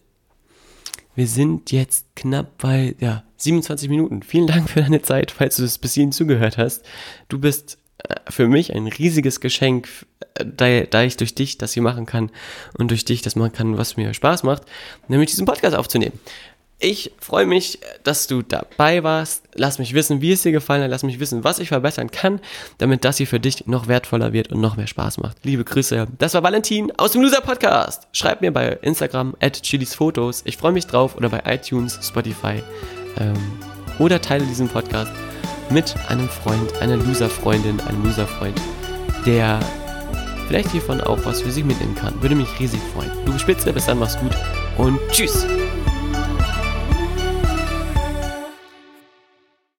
Wir 1.15 1.27
sind 1.27 1.73
jetzt 1.73 2.07
knapp 2.17 2.59
bei, 2.59 2.95
ja, 2.99 3.25
27 3.37 3.89
Minuten. 3.89 4.23
Vielen 4.23 4.47
Dank 4.47 4.71
für 4.71 4.81
deine 4.81 5.03
Zeit, 5.03 5.31
falls 5.31 5.57
du 5.57 5.63
das 5.63 5.79
bis 5.79 5.95
hierhin 5.95 6.13
zugehört 6.13 6.59
hast. 6.59 6.85
Du 7.29 7.39
bist 7.39 7.79
äh, 7.99 8.15
für 8.31 8.49
mich 8.49 8.75
ein 8.75 8.87
riesiges 8.87 9.41
Geschenk, 9.41 9.89
äh, 10.35 10.45
da, 10.47 10.81
da, 10.83 11.03
ich 11.03 11.17
durch 11.17 11.35
dich 11.35 11.59
das 11.59 11.75
hier 11.75 11.83
machen 11.83 12.07
kann 12.07 12.31
und 12.79 12.91
durch 12.91 13.05
dich 13.05 13.21
das 13.21 13.37
machen 13.37 13.53
kann, 13.53 13.79
was 13.79 13.97
mir 13.97 14.15
Spaß 14.15 14.43
macht, 14.43 14.63
nämlich 15.09 15.31
diesen 15.31 15.45
Podcast 15.45 15.77
aufzunehmen. 15.77 16.19
Ich 16.85 17.13
freue 17.21 17.47
mich, 17.47 17.79
dass 18.03 18.27
du 18.27 18.43
dabei 18.43 19.05
warst. 19.05 19.45
Lass 19.55 19.79
mich 19.79 19.95
wissen, 19.95 20.21
wie 20.21 20.33
es 20.33 20.43
dir 20.43 20.51
gefallen 20.51 20.83
hat. 20.83 20.91
Lass 20.91 21.05
mich 21.05 21.21
wissen, 21.21 21.45
was 21.45 21.61
ich 21.61 21.69
verbessern 21.69 22.11
kann, 22.11 22.41
damit 22.79 23.05
das 23.05 23.19
hier 23.19 23.29
für 23.29 23.39
dich 23.39 23.69
noch 23.69 23.87
wertvoller 23.87 24.33
wird 24.33 24.51
und 24.51 24.61
noch 24.61 24.77
mehr 24.77 24.89
Spaß 24.89 25.19
macht. 25.19 25.37
Liebe 25.45 25.63
Grüße. 25.63 26.09
Das 26.19 26.35
war 26.35 26.43
Valentin 26.43 26.91
aus 26.97 27.13
dem 27.13 27.23
Loser 27.23 27.41
Podcast. 27.41 28.09
Schreib 28.11 28.41
mir 28.41 28.51
bei 28.51 28.81
Instagram 28.83 29.37
at 29.41 29.63
chilisfotos. 29.63 30.43
Ich 30.45 30.57
freue 30.57 30.73
mich 30.73 30.89
drauf 30.89 31.15
oder 31.17 31.29
bei 31.29 31.43
iTunes, 31.45 32.01
Spotify 32.03 32.65
ähm, 33.21 33.35
oder 34.01 34.21
teile 34.21 34.45
diesen 34.45 34.69
Podcast 34.69 35.13
mit 35.71 35.95
einem 36.09 36.29
Freund, 36.29 36.83
einer 36.83 36.97
Loser-Freundin, 36.97 37.81
einem 37.83 38.05
Loser-Freund, 38.05 38.61
der 39.25 39.61
vielleicht 40.49 40.73
hiervon 40.73 41.01
auch 41.01 41.25
was 41.25 41.43
für 41.43 41.53
sich 41.53 41.65
mitnehmen 41.65 41.95
kann. 41.95 42.21
Würde 42.21 42.35
mich 42.35 42.49
riesig 42.59 42.81
freuen. 42.93 43.13
Du 43.25 43.31
bist 43.31 43.43
spitze, 43.43 43.73
bis 43.73 43.87
dann, 43.87 44.01
mach's 44.01 44.19
gut 44.19 44.33
und 44.79 44.99
tschüss. 45.13 45.47